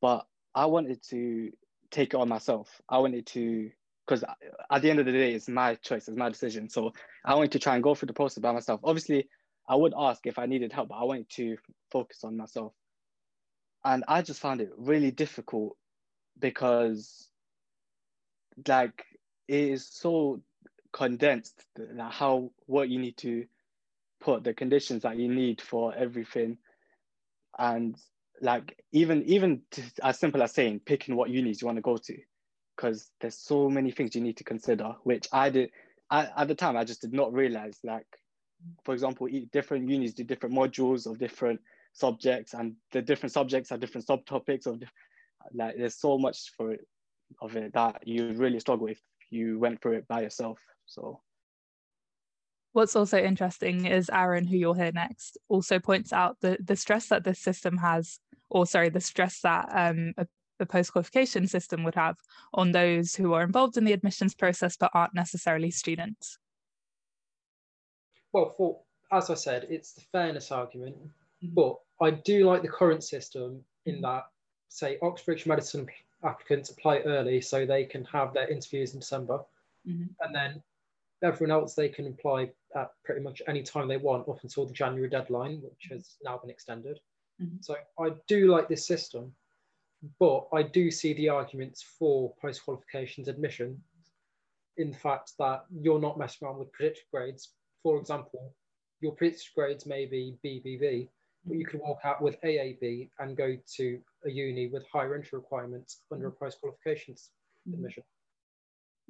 but 0.00 0.26
I 0.54 0.66
wanted 0.66 1.02
to 1.10 1.50
take 1.90 2.14
it 2.14 2.20
on 2.20 2.28
myself. 2.28 2.80
I 2.88 2.98
wanted 2.98 3.26
to, 3.28 3.70
because 4.06 4.24
at 4.70 4.82
the 4.82 4.90
end 4.90 5.00
of 5.00 5.06
the 5.06 5.12
day, 5.12 5.32
it's 5.32 5.48
my 5.48 5.74
choice, 5.76 6.08
it's 6.08 6.16
my 6.16 6.28
decision. 6.28 6.68
So 6.68 6.92
I 7.24 7.34
wanted 7.34 7.52
to 7.52 7.58
try 7.58 7.74
and 7.74 7.82
go 7.82 7.94
through 7.94 8.08
the 8.08 8.12
process 8.14 8.40
by 8.42 8.52
myself. 8.52 8.80
Obviously, 8.84 9.28
I 9.68 9.74
would 9.74 9.94
ask 9.96 10.26
if 10.26 10.38
I 10.38 10.46
needed 10.46 10.72
help, 10.72 10.88
but 10.88 10.96
I 10.96 11.04
wanted 11.04 11.28
to 11.30 11.56
focus 11.90 12.24
on 12.24 12.36
myself. 12.36 12.72
And 13.84 14.04
I 14.08 14.22
just 14.22 14.40
found 14.40 14.60
it 14.60 14.70
really 14.76 15.10
difficult 15.10 15.76
because, 16.38 17.28
like, 18.66 19.04
it 19.46 19.70
is 19.70 19.88
so 19.88 20.40
condensed 20.92 21.64
that 21.76 22.12
how 22.12 22.50
what 22.66 22.88
you 22.88 22.98
need 22.98 23.16
to 23.18 23.44
put 24.20 24.44
the 24.44 24.54
conditions 24.54 25.02
that 25.02 25.16
you 25.16 25.28
need 25.28 25.60
for 25.60 25.94
everything. 25.94 26.58
And 27.58 27.96
like 28.40 28.76
even 28.92 29.22
even 29.24 29.62
as 30.02 30.18
simple 30.18 30.42
as 30.42 30.52
saying 30.52 30.80
picking 30.84 31.16
what 31.16 31.30
unis 31.30 31.60
you 31.60 31.66
want 31.66 31.76
to 31.76 31.82
go 31.82 31.96
to 31.96 32.16
because 32.76 33.10
there's 33.20 33.38
so 33.38 33.68
many 33.68 33.90
things 33.90 34.14
you 34.14 34.20
need 34.20 34.36
to 34.36 34.44
consider 34.44 34.94
which 35.04 35.28
i 35.32 35.50
did 35.50 35.70
I, 36.10 36.28
at 36.36 36.48
the 36.48 36.54
time 36.54 36.76
i 36.76 36.84
just 36.84 37.00
did 37.00 37.12
not 37.12 37.32
realize 37.32 37.78
like 37.84 38.06
for 38.84 38.94
example 38.94 39.28
different 39.52 39.88
unis 39.88 40.14
do 40.14 40.24
different 40.24 40.54
modules 40.54 41.06
of 41.06 41.18
different 41.18 41.60
subjects 41.92 42.54
and 42.54 42.74
the 42.92 43.02
different 43.02 43.32
subjects 43.32 43.72
are 43.72 43.78
different 43.78 44.06
subtopics 44.06 44.66
of 44.66 44.82
like 45.54 45.76
there's 45.76 45.98
so 45.98 46.18
much 46.18 46.52
for 46.56 46.72
it 46.72 46.86
of 47.42 47.56
it 47.56 47.72
that 47.74 48.06
you 48.06 48.32
really 48.32 48.60
struggle 48.60 48.86
if 48.86 49.00
you 49.30 49.58
went 49.58 49.80
through 49.82 49.92
it 49.92 50.08
by 50.08 50.22
yourself 50.22 50.58
so 50.86 51.20
What's 52.72 52.96
also 52.96 53.18
interesting 53.18 53.86
is 53.86 54.10
Aaron, 54.12 54.46
who 54.46 54.56
you'll 54.56 54.74
hear 54.74 54.92
next, 54.92 55.38
also 55.48 55.78
points 55.78 56.12
out 56.12 56.36
the, 56.40 56.58
the 56.62 56.76
stress 56.76 57.08
that 57.08 57.24
this 57.24 57.40
system 57.40 57.78
has 57.78 58.20
or 58.50 58.66
sorry, 58.66 58.88
the 58.88 59.00
stress 59.00 59.40
that 59.40 59.68
um, 59.72 60.14
a, 60.16 60.26
a 60.60 60.66
post 60.66 60.92
qualification 60.92 61.46
system 61.46 61.84
would 61.84 61.94
have 61.94 62.16
on 62.54 62.72
those 62.72 63.14
who 63.14 63.32
are 63.32 63.42
involved 63.42 63.76
in 63.76 63.84
the 63.84 63.92
admissions 63.92 64.34
process 64.34 64.76
but 64.76 64.90
aren't 64.94 65.14
necessarily 65.14 65.70
students? 65.70 66.38
Well, 68.32 68.54
for 68.56 68.80
as 69.10 69.30
I 69.30 69.34
said, 69.34 69.66
it's 69.70 69.92
the 69.92 70.02
fairness 70.12 70.52
argument, 70.52 70.96
mm-hmm. 70.96 71.54
but 71.54 71.76
I 72.00 72.10
do 72.10 72.44
like 72.44 72.62
the 72.62 72.68
current 72.68 73.02
system 73.02 73.64
in 73.86 73.96
mm-hmm. 73.96 74.02
that, 74.02 74.24
say, 74.68 74.98
Oxbridge 75.02 75.46
medicine 75.46 75.86
applicants 76.24 76.70
apply 76.70 76.98
early 76.98 77.40
so 77.40 77.64
they 77.64 77.84
can 77.84 78.04
have 78.04 78.34
their 78.34 78.48
interviews 78.48 78.92
in 78.92 79.00
December, 79.00 79.40
mm-hmm. 79.86 80.04
and 80.20 80.34
then 80.34 80.62
everyone 81.22 81.52
else 81.52 81.74
they 81.74 81.88
can 81.88 82.06
apply 82.06 82.50
at 82.76 82.90
pretty 83.04 83.20
much 83.20 83.42
any 83.48 83.62
time 83.62 83.88
they 83.88 83.96
want 83.96 84.28
up 84.28 84.42
until 84.42 84.66
the 84.66 84.72
January 84.72 85.08
deadline, 85.08 85.60
which 85.62 85.88
has 85.90 86.16
now 86.22 86.38
been 86.38 86.50
extended. 86.50 86.98
Mm-hmm. 87.42 87.56
So 87.60 87.76
I 87.98 88.10
do 88.26 88.50
like 88.50 88.68
this 88.68 88.86
system, 88.86 89.32
but 90.20 90.46
I 90.52 90.62
do 90.62 90.90
see 90.90 91.12
the 91.14 91.28
arguments 91.28 91.82
for 91.98 92.34
post 92.40 92.64
qualifications 92.64 93.28
admission 93.28 93.80
in 94.76 94.92
the 94.92 94.96
fact 94.96 95.32
that 95.38 95.64
you're 95.70 96.00
not 96.00 96.18
messing 96.18 96.46
around 96.46 96.58
with 96.58 96.72
predicted 96.72 97.04
grades. 97.12 97.50
For 97.82 97.98
example, 97.98 98.54
your 99.00 99.12
predicted 99.12 99.48
grades 99.54 99.86
may 99.86 100.06
be 100.06 100.36
BBB, 100.44 101.08
but 101.44 101.56
you 101.56 101.66
could 101.66 101.80
walk 101.80 102.00
out 102.04 102.22
with 102.22 102.40
AAB 102.42 103.10
and 103.18 103.36
go 103.36 103.56
to 103.76 104.00
a 104.24 104.30
uni 104.30 104.68
with 104.68 104.84
higher 104.92 105.14
entry 105.14 105.38
requirements 105.38 106.02
under 106.12 106.28
a 106.28 106.32
post 106.32 106.60
qualifications 106.60 107.30
mm-hmm. 107.66 107.74
admission. 107.74 108.02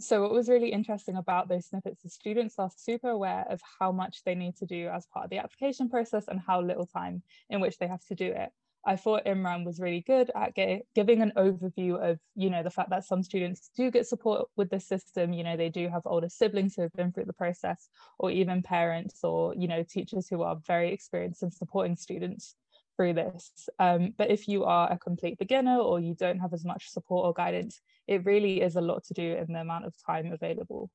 So 0.01 0.23
what 0.23 0.31
was 0.31 0.49
really 0.49 0.69
interesting 0.69 1.17
about 1.17 1.49
those 1.49 1.67
snippets 1.67 2.05
is 2.05 2.15
students 2.15 2.55
are 2.59 2.71
super 2.77 3.09
aware 3.09 3.45
of 3.51 3.61
how 3.81 3.91
much 3.91 4.23
they 4.25 4.37
need 4.37 4.57
to 4.59 4.67
do 4.67 4.89
as 4.89 5.07
part 5.07 5.25
of 5.25 5.31
the 5.31 5.39
application 5.39 5.89
process 5.89 6.29
and 6.29 6.41
how 6.47 6.61
little 6.61 6.87
time 6.87 7.23
in 7.51 7.61
which 7.61 7.79
they 7.79 7.89
have 7.89 8.05
to 8.07 8.15
do 8.15 8.27
it. 8.27 8.51
I 8.87 8.95
thought 8.95 9.27
Imran 9.27 9.67
was 9.67 9.81
really 9.81 10.01
good 10.01 10.31
at 10.37 10.55
get, 10.55 10.87
giving 10.95 11.21
an 11.21 11.33
overview 11.37 11.99
of, 12.01 12.21
you 12.37 12.49
know, 12.49 12.63
the 12.63 12.71
fact 12.71 12.91
that 12.91 13.05
some 13.05 13.25
students 13.25 13.71
do 13.77 13.91
get 13.91 14.07
support 14.07 14.49
with 14.57 14.71
the 14.71 14.79
system. 14.79 15.33
You 15.33 15.43
know, 15.43 15.57
they 15.57 15.69
do 15.69 15.89
have 15.89 16.03
older 16.07 16.29
siblings 16.29 16.77
who 16.77 16.83
have 16.83 16.93
been 16.93 17.13
through 17.13 17.25
the 17.25 17.33
process, 17.33 17.89
or 18.21 18.31
even 18.31 18.63
parents 18.63 19.25
or, 19.25 19.53
you 19.57 19.67
know, 19.67 19.83
teachers 19.83 20.29
who 20.29 20.43
are 20.43 20.61
very 20.65 20.93
experienced 20.93 21.43
in 21.43 21.51
supporting 21.51 21.97
students 21.97 22.55
through 22.97 23.15
this. 23.15 23.69
Um, 23.79 24.15
but 24.17 24.31
if 24.31 24.49
you 24.49 24.65
are 24.65 24.91
a 24.91 24.99
complete 24.99 25.39
beginner 25.39 25.79
or 25.79 26.01
you 26.01 26.15
don't 26.15 26.41
have 26.41 26.53
as 26.55 26.65
much 26.65 26.89
support 26.89 27.27
or 27.27 27.35
guidance, 27.35 27.81
it 28.09 28.25
really 28.25 28.61
is 28.63 28.77
a 28.77 28.81
lot 28.81 29.05
to 29.05 29.15
do 29.15 29.37
in 29.37 29.53
the 29.53 29.61
amount 29.61 29.85
of 29.85 29.95
time 30.05 30.33
available. 30.33 30.91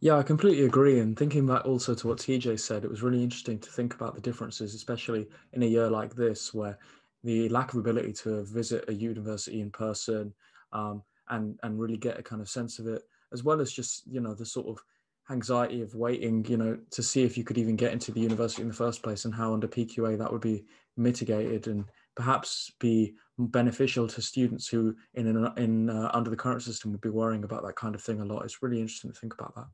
Yeah, 0.00 0.16
I 0.18 0.22
completely 0.22 0.64
agree. 0.64 0.98
And 0.98 1.16
thinking 1.16 1.46
back 1.46 1.64
also 1.64 1.94
to 1.94 2.08
what 2.08 2.18
TJ 2.18 2.58
said, 2.58 2.84
it 2.84 2.90
was 2.90 3.02
really 3.02 3.22
interesting 3.22 3.58
to 3.60 3.70
think 3.70 3.94
about 3.94 4.14
the 4.14 4.20
differences, 4.20 4.74
especially 4.74 5.28
in 5.52 5.62
a 5.62 5.66
year 5.66 5.88
like 5.88 6.14
this, 6.14 6.52
where 6.52 6.78
the 7.22 7.48
lack 7.50 7.72
of 7.72 7.78
ability 7.78 8.12
to 8.14 8.42
visit 8.44 8.88
a 8.88 8.94
university 8.94 9.60
in 9.60 9.70
person 9.70 10.34
um, 10.72 11.04
and 11.28 11.58
and 11.62 11.78
really 11.78 11.96
get 11.96 12.18
a 12.18 12.22
kind 12.22 12.42
of 12.42 12.48
sense 12.48 12.80
of 12.80 12.88
it, 12.88 13.02
as 13.32 13.44
well 13.44 13.60
as 13.60 13.72
just 13.72 14.04
you 14.06 14.20
know 14.20 14.34
the 14.34 14.44
sort 14.44 14.66
of 14.66 14.82
anxiety 15.30 15.82
of 15.82 15.94
waiting, 15.94 16.44
you 16.46 16.56
know, 16.56 16.76
to 16.90 17.02
see 17.02 17.22
if 17.22 17.38
you 17.38 17.44
could 17.44 17.58
even 17.58 17.76
get 17.76 17.92
into 17.92 18.10
the 18.10 18.20
university 18.20 18.62
in 18.62 18.68
the 18.68 18.74
first 18.74 19.04
place, 19.04 19.24
and 19.24 19.34
how 19.34 19.52
under 19.54 19.68
PQA 19.68 20.18
that 20.18 20.32
would 20.32 20.40
be 20.40 20.64
mitigated 20.96 21.68
and 21.68 21.84
perhaps 22.14 22.72
be 22.78 23.14
beneficial 23.38 24.06
to 24.06 24.22
students 24.22 24.68
who 24.68 24.94
in 25.14 25.26
an, 25.26 25.52
in 25.56 25.90
uh, 25.90 26.10
under 26.12 26.30
the 26.30 26.36
current 26.36 26.62
system 26.62 26.92
would 26.92 27.00
be 27.00 27.08
worrying 27.08 27.44
about 27.44 27.64
that 27.64 27.76
kind 27.76 27.94
of 27.94 28.02
thing 28.02 28.20
a 28.20 28.24
lot. 28.24 28.44
It's 28.44 28.62
really 28.62 28.80
interesting 28.80 29.12
to 29.12 29.18
think 29.18 29.34
about 29.34 29.54
that. 29.54 29.66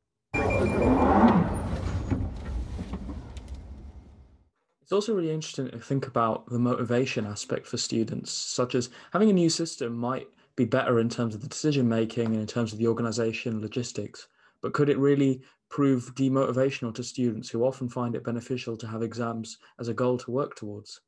It's 4.82 4.92
also 4.92 5.14
really 5.14 5.30
interesting 5.30 5.68
to 5.68 5.78
think 5.78 6.06
about 6.06 6.46
the 6.46 6.58
motivation 6.58 7.26
aspect 7.26 7.66
for 7.66 7.76
students, 7.76 8.32
such 8.32 8.74
as 8.74 8.88
having 9.12 9.28
a 9.28 9.34
new 9.34 9.50
system 9.50 9.94
might 9.94 10.28
be 10.56 10.64
better 10.64 10.98
in 10.98 11.08
terms 11.08 11.34
of 11.34 11.42
the 11.42 11.48
decision 11.48 11.86
making 11.88 12.26
and 12.26 12.40
in 12.40 12.46
terms 12.46 12.72
of 12.72 12.78
the 12.78 12.86
organization 12.86 13.60
logistics, 13.60 14.28
but 14.62 14.72
could 14.72 14.88
it 14.88 14.98
really 14.98 15.42
prove 15.68 16.14
demotivational 16.14 16.94
to 16.94 17.04
students 17.04 17.50
who 17.50 17.64
often 17.64 17.88
find 17.88 18.14
it 18.14 18.24
beneficial 18.24 18.76
to 18.78 18.86
have 18.86 19.02
exams 19.02 19.58
as 19.78 19.88
a 19.88 19.94
goal 19.94 20.16
to 20.18 20.30
work 20.30 20.56
towards? 20.56 21.00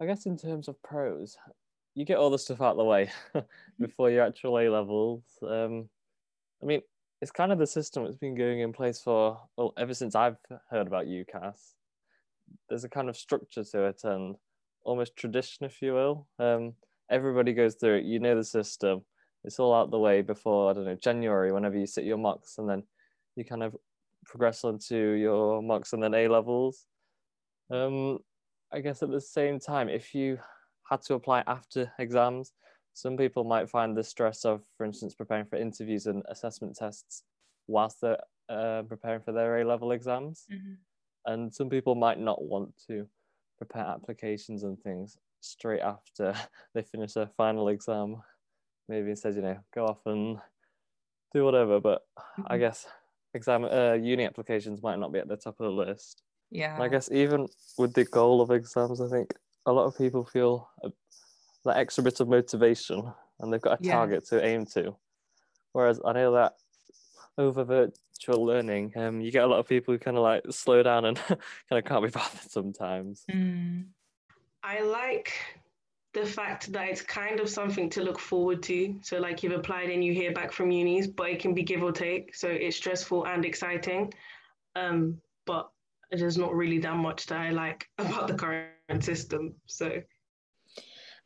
I 0.00 0.06
guess 0.06 0.26
in 0.26 0.36
terms 0.36 0.68
of 0.68 0.82
pros, 0.82 1.36
you 1.94 2.04
get 2.04 2.18
all 2.18 2.30
the 2.30 2.38
stuff 2.38 2.60
out 2.60 2.72
of 2.72 2.76
the 2.76 2.84
way 2.84 3.10
before 3.80 4.10
your 4.10 4.24
actual 4.24 4.58
A 4.58 4.68
levels. 4.68 5.22
Um, 5.42 5.88
I 6.62 6.66
mean, 6.66 6.82
it's 7.22 7.30
kind 7.30 7.50
of 7.50 7.58
the 7.58 7.66
system 7.66 8.04
that's 8.04 8.16
been 8.16 8.36
going 8.36 8.60
in 8.60 8.72
place 8.72 9.00
for 9.00 9.40
well 9.56 9.72
ever 9.78 9.94
since 9.94 10.14
I've 10.14 10.36
heard 10.70 10.86
about 10.86 11.06
UCAS. 11.06 11.72
There's 12.68 12.84
a 12.84 12.88
kind 12.88 13.08
of 13.08 13.16
structure 13.16 13.64
to 13.64 13.84
it 13.86 14.00
and 14.04 14.36
almost 14.84 15.16
tradition, 15.16 15.64
if 15.66 15.80
you 15.80 15.94
will. 15.94 16.28
Um, 16.38 16.74
everybody 17.10 17.54
goes 17.54 17.74
through 17.74 17.96
it. 17.96 18.04
You 18.04 18.20
know 18.20 18.36
the 18.36 18.44
system. 18.44 19.02
it's 19.44 19.58
all 19.58 19.74
out 19.74 19.90
the 19.90 19.98
way 19.98 20.20
before 20.20 20.70
I 20.70 20.74
don't 20.74 20.84
know 20.84 20.96
January 21.02 21.52
whenever 21.52 21.78
you 21.78 21.86
sit 21.86 22.04
your 22.04 22.18
mocks 22.18 22.58
and 22.58 22.68
then 22.68 22.82
you 23.36 23.44
kind 23.44 23.62
of 23.62 23.74
progress 24.26 24.64
onto 24.64 24.96
your 24.96 25.62
mocks 25.62 25.94
and 25.94 26.02
then 26.02 26.14
A 26.14 26.28
levels. 26.28 26.84
Um, 27.70 28.18
I 28.72 28.80
guess 28.80 29.02
at 29.02 29.10
the 29.10 29.20
same 29.20 29.58
time, 29.60 29.88
if 29.88 30.14
you 30.14 30.38
had 30.88 31.02
to 31.02 31.14
apply 31.14 31.42
after 31.46 31.92
exams, 31.98 32.52
some 32.94 33.16
people 33.16 33.44
might 33.44 33.68
find 33.68 33.96
the 33.96 34.02
stress 34.02 34.44
of, 34.44 34.62
for 34.76 34.84
instance, 34.84 35.14
preparing 35.14 35.44
for 35.46 35.56
interviews 35.56 36.06
and 36.06 36.22
assessment 36.28 36.76
tests 36.76 37.22
whilst 37.66 38.00
they're 38.00 38.18
uh, 38.48 38.82
preparing 38.82 39.20
for 39.20 39.32
their 39.32 39.58
A 39.58 39.64
level 39.64 39.92
exams. 39.92 40.46
Mm-hmm. 40.50 40.74
And 41.26 41.52
some 41.52 41.68
people 41.68 41.94
might 41.94 42.18
not 42.18 42.42
want 42.42 42.72
to 42.86 43.06
prepare 43.58 43.84
applications 43.84 44.62
and 44.62 44.80
things 44.80 45.18
straight 45.40 45.80
after 45.80 46.34
they 46.74 46.82
finish 46.82 47.12
their 47.12 47.30
final 47.36 47.68
exam. 47.68 48.22
Maybe 48.88 49.10
instead, 49.10 49.34
you 49.34 49.42
know, 49.42 49.58
go 49.74 49.86
off 49.86 50.06
and 50.06 50.38
do 51.34 51.44
whatever. 51.44 51.80
But 51.80 52.02
mm-hmm. 52.18 52.42
I 52.46 52.58
guess 52.58 52.86
exam 53.34 53.64
uh, 53.64 53.94
uni 53.94 54.24
applications 54.24 54.82
might 54.82 54.98
not 54.98 55.12
be 55.12 55.18
at 55.18 55.28
the 55.28 55.36
top 55.36 55.60
of 55.60 55.66
the 55.66 55.70
list. 55.70 56.22
Yeah. 56.50 56.74
And 56.74 56.82
I 56.82 56.88
guess 56.88 57.10
even 57.10 57.46
with 57.78 57.94
the 57.94 58.04
goal 58.04 58.40
of 58.40 58.50
exams, 58.50 59.00
I 59.00 59.08
think 59.08 59.34
a 59.66 59.72
lot 59.72 59.86
of 59.86 59.98
people 59.98 60.24
feel 60.24 60.68
that 61.64 61.76
extra 61.76 62.04
bit 62.04 62.20
of 62.20 62.28
motivation 62.28 63.12
and 63.40 63.52
they've 63.52 63.60
got 63.60 63.80
a 63.80 63.84
yeah. 63.84 63.92
target 63.92 64.26
to 64.28 64.44
aim 64.44 64.64
to. 64.66 64.96
Whereas 65.72 66.00
I 66.04 66.12
know 66.12 66.32
that 66.32 66.54
over 67.36 67.64
virtual 67.64 68.44
learning, 68.44 68.92
um, 68.96 69.20
you 69.20 69.30
get 69.30 69.44
a 69.44 69.46
lot 69.46 69.58
of 69.58 69.68
people 69.68 69.92
who 69.92 69.98
kind 69.98 70.16
of 70.16 70.22
like 70.22 70.44
slow 70.50 70.82
down 70.82 71.04
and 71.04 71.16
kind 71.26 71.38
of 71.70 71.84
can't 71.84 72.04
be 72.04 72.10
bothered 72.18 72.50
sometimes. 72.50 73.24
Mm. 73.30 73.86
I 74.62 74.80
like 74.80 75.32
the 76.14 76.24
fact 76.24 76.72
that 76.72 76.88
it's 76.88 77.02
kind 77.02 77.40
of 77.40 77.48
something 77.50 77.90
to 77.90 78.02
look 78.02 78.18
forward 78.18 78.62
to. 78.64 78.96
So, 79.02 79.18
like 79.18 79.42
you've 79.42 79.52
applied 79.52 79.90
and 79.90 80.02
you 80.02 80.14
hear 80.14 80.32
back 80.32 80.50
from 80.50 80.70
unis, 80.70 81.06
but 81.06 81.28
it 81.28 81.40
can 81.40 81.52
be 81.52 81.62
give 81.62 81.82
or 81.82 81.92
take. 81.92 82.34
So 82.34 82.48
it's 82.48 82.76
stressful 82.76 83.26
and 83.26 83.44
exciting. 83.44 84.14
Um, 84.74 85.20
but 85.44 85.70
there's 86.10 86.38
not 86.38 86.54
really 86.54 86.78
that 86.78 86.96
much 86.96 87.26
that 87.26 87.40
I 87.40 87.50
like 87.50 87.88
about 87.98 88.28
the 88.28 88.34
current 88.34 89.04
system. 89.04 89.54
So 89.66 90.02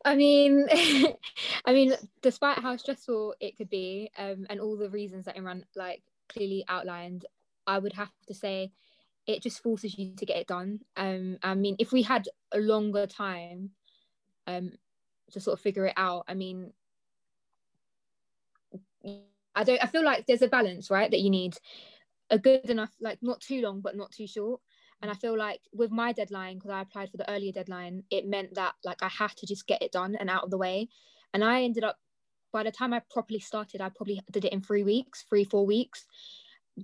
I 0.05 0.15
mean, 0.17 0.67
I 1.65 1.73
mean, 1.73 1.95
despite 2.23 2.59
how 2.59 2.77
stressful 2.77 3.35
it 3.41 3.57
could 3.57 3.69
be, 3.69 4.11
um, 4.17 4.47
and 4.49 4.61
all 4.61 4.77
the 4.77 4.91
reasons 4.91 5.27
that 5.27 5.37
Imran 5.37 5.63
like 5.77 6.03
clearly 6.29 6.65
outlined, 6.69 7.27
I 7.67 7.79
would 7.79 7.93
have 7.93 8.11
to 8.29 8.35
say 8.35 8.73
it 9.27 9.43
just 9.43 9.63
forces 9.63 9.99
you 9.99 10.15
to 10.17 10.27
get 10.27 10.39
it 10.39 10.47
done. 10.47 10.81
Um, 10.97 11.39
I 11.43 11.55
mean, 11.55 11.77
if 11.79 11.93
we 11.93 12.03
had 12.03 12.29
a 12.53 12.59
longer 12.59 13.07
time, 13.07 13.71
um, 14.47 14.73
to 15.33 15.41
sort 15.41 15.59
of 15.59 15.63
figure 15.63 15.87
it 15.87 15.95
out, 15.97 16.25
I 16.27 16.35
mean, 16.35 16.73
I 19.55 19.65
don't. 19.65 19.83
I 19.83 19.87
feel 19.87 20.05
like 20.05 20.27
there's 20.27 20.43
a 20.43 20.49
balance, 20.49 20.91
right? 20.91 21.11
That 21.11 21.21
you 21.21 21.31
need 21.31 21.57
a 22.31 22.39
good 22.39 22.71
enough, 22.71 22.91
like 23.01 23.19
not 23.23 23.41
too 23.41 23.61
long, 23.61 23.81
but 23.81 23.97
not 23.97 24.13
too 24.13 24.27
short. 24.27 24.61
And 25.03 25.11
I 25.11 25.15
feel 25.15 25.37
like 25.37 25.61
with 25.73 25.91
my 25.91 26.13
deadline, 26.13 26.57
because 26.57 26.71
I 26.71 26.83
applied 26.83 27.11
for 27.11 27.17
the 27.17 27.31
earlier 27.31 27.53
deadline, 27.53 28.05
it 28.11 28.27
meant 28.27 28.55
that 28.55 28.75
like 28.85 29.03
I 29.03 29.09
had 29.09 29.35
to 29.39 29.47
just 29.47 29.67
get 29.67 29.83
it 29.83 29.93
done 29.93 30.15
and 30.15 30.29
out 30.29 30.45
of 30.45 30.51
the 30.51 30.59
way. 30.59 30.89
And 31.33 31.43
I 31.43 31.63
ended 31.63 31.85
up, 31.85 31.99
by 32.53 32.63
the 32.63 32.71
time 32.71 32.93
I 32.93 33.01
properly 33.11 33.41
started, 33.41 33.81
I 33.81 33.89
probably 33.89 34.21
did 34.31 34.45
it 34.45 34.53
in 34.53 34.61
three 34.61 34.83
weeks, 34.83 35.25
three, 35.29 35.45
four 35.45 35.65
weeks. 35.65 36.05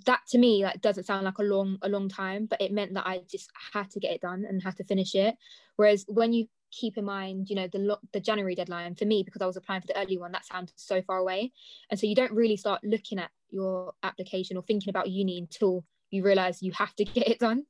That 0.07 0.21
to 0.31 0.39
me 0.39 0.65
like 0.65 0.81
doesn't 0.81 1.05
sound 1.05 1.25
like 1.25 1.39
a 1.39 1.43
long, 1.43 1.79
a 1.83 1.89
long 1.89 2.09
time, 2.09 2.47
but 2.47 2.61
it 2.61 2.73
meant 2.73 2.95
that 2.95 3.07
I 3.07 3.21
just 3.31 3.51
had 3.73 3.91
to 3.91 4.01
get 4.01 4.13
it 4.13 4.21
done 4.21 4.45
and 4.49 4.63
had 4.63 4.77
to 4.77 4.85
finish 4.85 5.15
it. 5.15 5.37
Whereas 5.77 6.05
when 6.09 6.33
you 6.33 6.47
keep 6.73 6.99
in 6.99 7.05
mind, 7.05 7.49
you 7.49 7.57
know, 7.57 7.69
the 7.69 7.99
the 8.13 8.21
January 8.21 8.55
deadline 8.55 8.95
for 8.95 9.05
me 9.05 9.23
because 9.23 9.43
I 9.43 9.47
was 9.47 9.57
applying 9.57 9.81
for 9.81 9.87
the 9.87 9.99
early 9.99 10.19
one, 10.19 10.33
that 10.33 10.45
sounds 10.45 10.73
so 10.77 11.03
far 11.03 11.19
away, 11.19 11.53
and 11.91 11.99
so 11.99 12.07
you 12.07 12.15
don't 12.15 12.33
really 12.33 12.57
start 12.57 12.83
looking 12.83 13.19
at 13.19 13.31
your 13.51 13.93
application 14.03 14.57
or 14.57 14.63
thinking 14.63 14.91
about 14.91 15.09
uni 15.11 15.39
until 15.39 15.85
you 16.11 16.23
realize 16.23 16.63
you 16.63 16.73
have 16.73 16.95
to 16.97 17.05
get 17.17 17.29
it 17.29 17.39
done. 17.39 17.65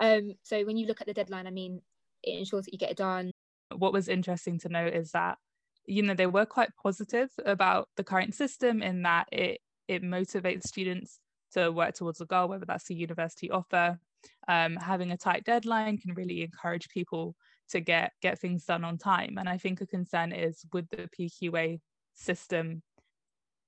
Um, 0.00 0.34
so 0.42 0.64
when 0.64 0.76
you 0.76 0.86
look 0.86 1.00
at 1.00 1.06
the 1.06 1.14
deadline, 1.14 1.46
I 1.46 1.50
mean, 1.50 1.80
it 2.22 2.38
ensures 2.38 2.64
that 2.64 2.72
you 2.72 2.78
get 2.78 2.90
it 2.90 2.96
done. 2.96 3.30
What 3.74 3.92
was 3.92 4.08
interesting 4.08 4.58
to 4.60 4.68
note 4.68 4.94
is 4.94 5.12
that, 5.12 5.38
you 5.86 6.02
know, 6.02 6.14
they 6.14 6.26
were 6.26 6.46
quite 6.46 6.70
positive 6.80 7.30
about 7.44 7.88
the 7.96 8.04
current 8.04 8.34
system 8.34 8.82
in 8.82 9.02
that 9.02 9.28
it 9.32 9.60
it 9.88 10.02
motivates 10.02 10.62
students 10.62 11.18
to 11.52 11.70
work 11.70 11.94
towards 11.94 12.20
a 12.20 12.24
goal, 12.24 12.48
whether 12.48 12.64
that's 12.64 12.88
a 12.90 12.94
university 12.94 13.50
offer. 13.50 13.98
Um, 14.46 14.76
having 14.76 15.10
a 15.10 15.16
tight 15.16 15.44
deadline 15.44 15.98
can 15.98 16.14
really 16.14 16.42
encourage 16.42 16.88
people 16.88 17.34
to 17.70 17.80
get 17.80 18.12
get 18.20 18.38
things 18.38 18.64
done 18.64 18.84
on 18.84 18.98
time. 18.98 19.36
And 19.38 19.48
I 19.48 19.58
think 19.58 19.80
a 19.80 19.86
concern 19.86 20.32
is 20.32 20.64
with 20.72 20.88
the 20.90 21.08
PQA 21.18 21.80
system, 22.14 22.82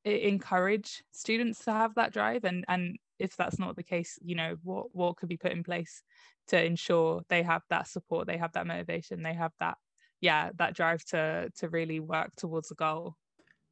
it 0.04 0.22
encourage 0.22 1.02
students 1.12 1.64
to 1.64 1.72
have 1.72 1.94
that 1.96 2.12
drive 2.12 2.44
and 2.44 2.64
and 2.68 2.98
if 3.18 3.36
that's 3.36 3.58
not 3.58 3.76
the 3.76 3.82
case 3.82 4.18
you 4.22 4.34
know 4.34 4.56
what 4.62 4.86
what 4.92 5.16
could 5.16 5.28
be 5.28 5.36
put 5.36 5.52
in 5.52 5.62
place 5.62 6.02
to 6.48 6.62
ensure 6.62 7.22
they 7.28 7.42
have 7.42 7.62
that 7.70 7.88
support 7.88 8.26
they 8.26 8.36
have 8.36 8.52
that 8.52 8.66
motivation 8.66 9.22
they 9.22 9.34
have 9.34 9.52
that 9.60 9.76
yeah 10.20 10.50
that 10.56 10.74
drive 10.74 11.04
to 11.04 11.50
to 11.56 11.68
really 11.68 12.00
work 12.00 12.30
towards 12.36 12.70
a 12.70 12.74
goal? 12.74 13.16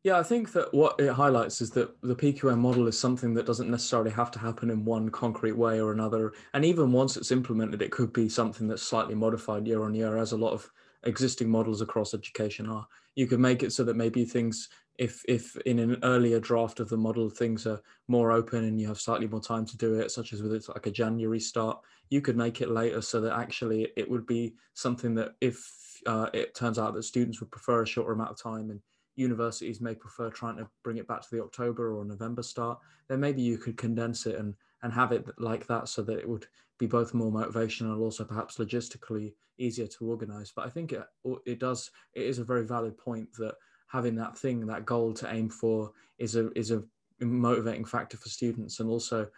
Yeah 0.04 0.18
i 0.18 0.22
think 0.22 0.52
that 0.52 0.72
what 0.74 0.98
it 0.98 1.12
highlights 1.12 1.60
is 1.60 1.70
that 1.70 2.00
the 2.02 2.16
pqm 2.16 2.58
model 2.58 2.88
is 2.88 2.98
something 2.98 3.34
that 3.34 3.46
doesn't 3.46 3.70
necessarily 3.70 4.10
have 4.10 4.30
to 4.32 4.38
happen 4.38 4.70
in 4.70 4.84
one 4.84 5.08
concrete 5.10 5.56
way 5.56 5.80
or 5.80 5.92
another. 5.92 6.32
And 6.54 6.64
even 6.64 6.92
once 6.92 7.16
it's 7.16 7.30
implemented 7.30 7.82
it 7.82 7.92
could 7.92 8.12
be 8.12 8.28
something 8.28 8.68
that's 8.68 8.82
slightly 8.82 9.14
modified 9.14 9.66
year 9.66 9.82
on 9.84 9.94
year 9.94 10.16
as 10.18 10.32
a 10.32 10.36
lot 10.36 10.52
of 10.52 10.70
existing 11.04 11.48
models 11.48 11.80
across 11.80 12.14
education 12.14 12.68
are. 12.68 12.86
You 13.14 13.26
could 13.26 13.40
make 13.40 13.62
it 13.62 13.72
so 13.72 13.84
that 13.84 13.96
maybe 13.96 14.24
things 14.24 14.68
if 14.98 15.24
if 15.26 15.56
in 15.58 15.78
an 15.78 15.98
earlier 16.02 16.38
draft 16.38 16.80
of 16.80 16.88
the 16.88 16.96
model 16.96 17.30
things 17.30 17.66
are 17.66 17.80
more 18.08 18.30
open 18.30 18.64
and 18.64 18.80
you 18.80 18.86
have 18.86 19.00
slightly 19.00 19.26
more 19.26 19.40
time 19.40 19.64
to 19.64 19.76
do 19.76 19.94
it 19.98 20.10
such 20.10 20.32
as 20.32 20.42
with 20.42 20.52
it's 20.52 20.68
like 20.68 20.86
a 20.86 20.90
january 20.90 21.40
start 21.40 21.80
you 22.10 22.20
could 22.20 22.36
make 22.36 22.60
it 22.60 22.70
later 22.70 23.00
so 23.00 23.20
that 23.20 23.32
actually 23.32 23.88
it 23.96 24.08
would 24.08 24.26
be 24.26 24.54
something 24.74 25.14
that 25.14 25.34
if 25.40 26.00
uh, 26.06 26.28
it 26.34 26.54
turns 26.54 26.78
out 26.78 26.94
that 26.94 27.04
students 27.04 27.40
would 27.40 27.50
prefer 27.50 27.82
a 27.82 27.86
shorter 27.86 28.12
amount 28.12 28.30
of 28.30 28.36
time 28.36 28.70
and 28.70 28.80
universities 29.16 29.80
may 29.80 29.94
prefer 29.94 30.28
trying 30.30 30.56
to 30.56 30.66
bring 30.82 30.98
it 30.98 31.06
back 31.06 31.22
to 31.22 31.28
the 31.30 31.42
october 31.42 31.94
or 31.96 32.04
november 32.04 32.42
start 32.42 32.78
then 33.08 33.20
maybe 33.20 33.40
you 33.40 33.56
could 33.56 33.76
condense 33.76 34.26
it 34.26 34.38
and 34.38 34.54
and 34.82 34.92
have 34.92 35.12
it 35.12 35.24
like 35.38 35.66
that 35.66 35.88
so 35.88 36.02
that 36.02 36.18
it 36.18 36.28
would 36.28 36.46
be 36.82 36.86
both 36.98 37.14
more 37.14 37.32
motivational 37.32 37.92
and 37.92 38.02
also 38.02 38.24
perhaps 38.24 38.58
logistically 38.58 39.32
easier 39.58 39.86
to 39.86 40.06
organize 40.06 40.52
but 40.54 40.66
i 40.66 40.70
think 40.70 40.92
it 40.92 41.02
it 41.46 41.58
does 41.58 41.90
it 42.14 42.22
is 42.22 42.38
a 42.38 42.44
very 42.44 42.64
valid 42.64 42.96
point 42.98 43.28
that 43.38 43.54
having 43.92 44.14
that 44.16 44.36
thing, 44.36 44.66
that 44.66 44.86
goal 44.86 45.12
to 45.12 45.32
aim 45.32 45.48
for, 45.48 45.92
is 46.18 46.34
a 46.34 46.50
is 46.58 46.70
a 46.70 46.82
motivating 47.20 47.84
factor 47.84 48.16
for 48.16 48.28
students, 48.28 48.80
and 48.80 48.88
also 48.88 49.28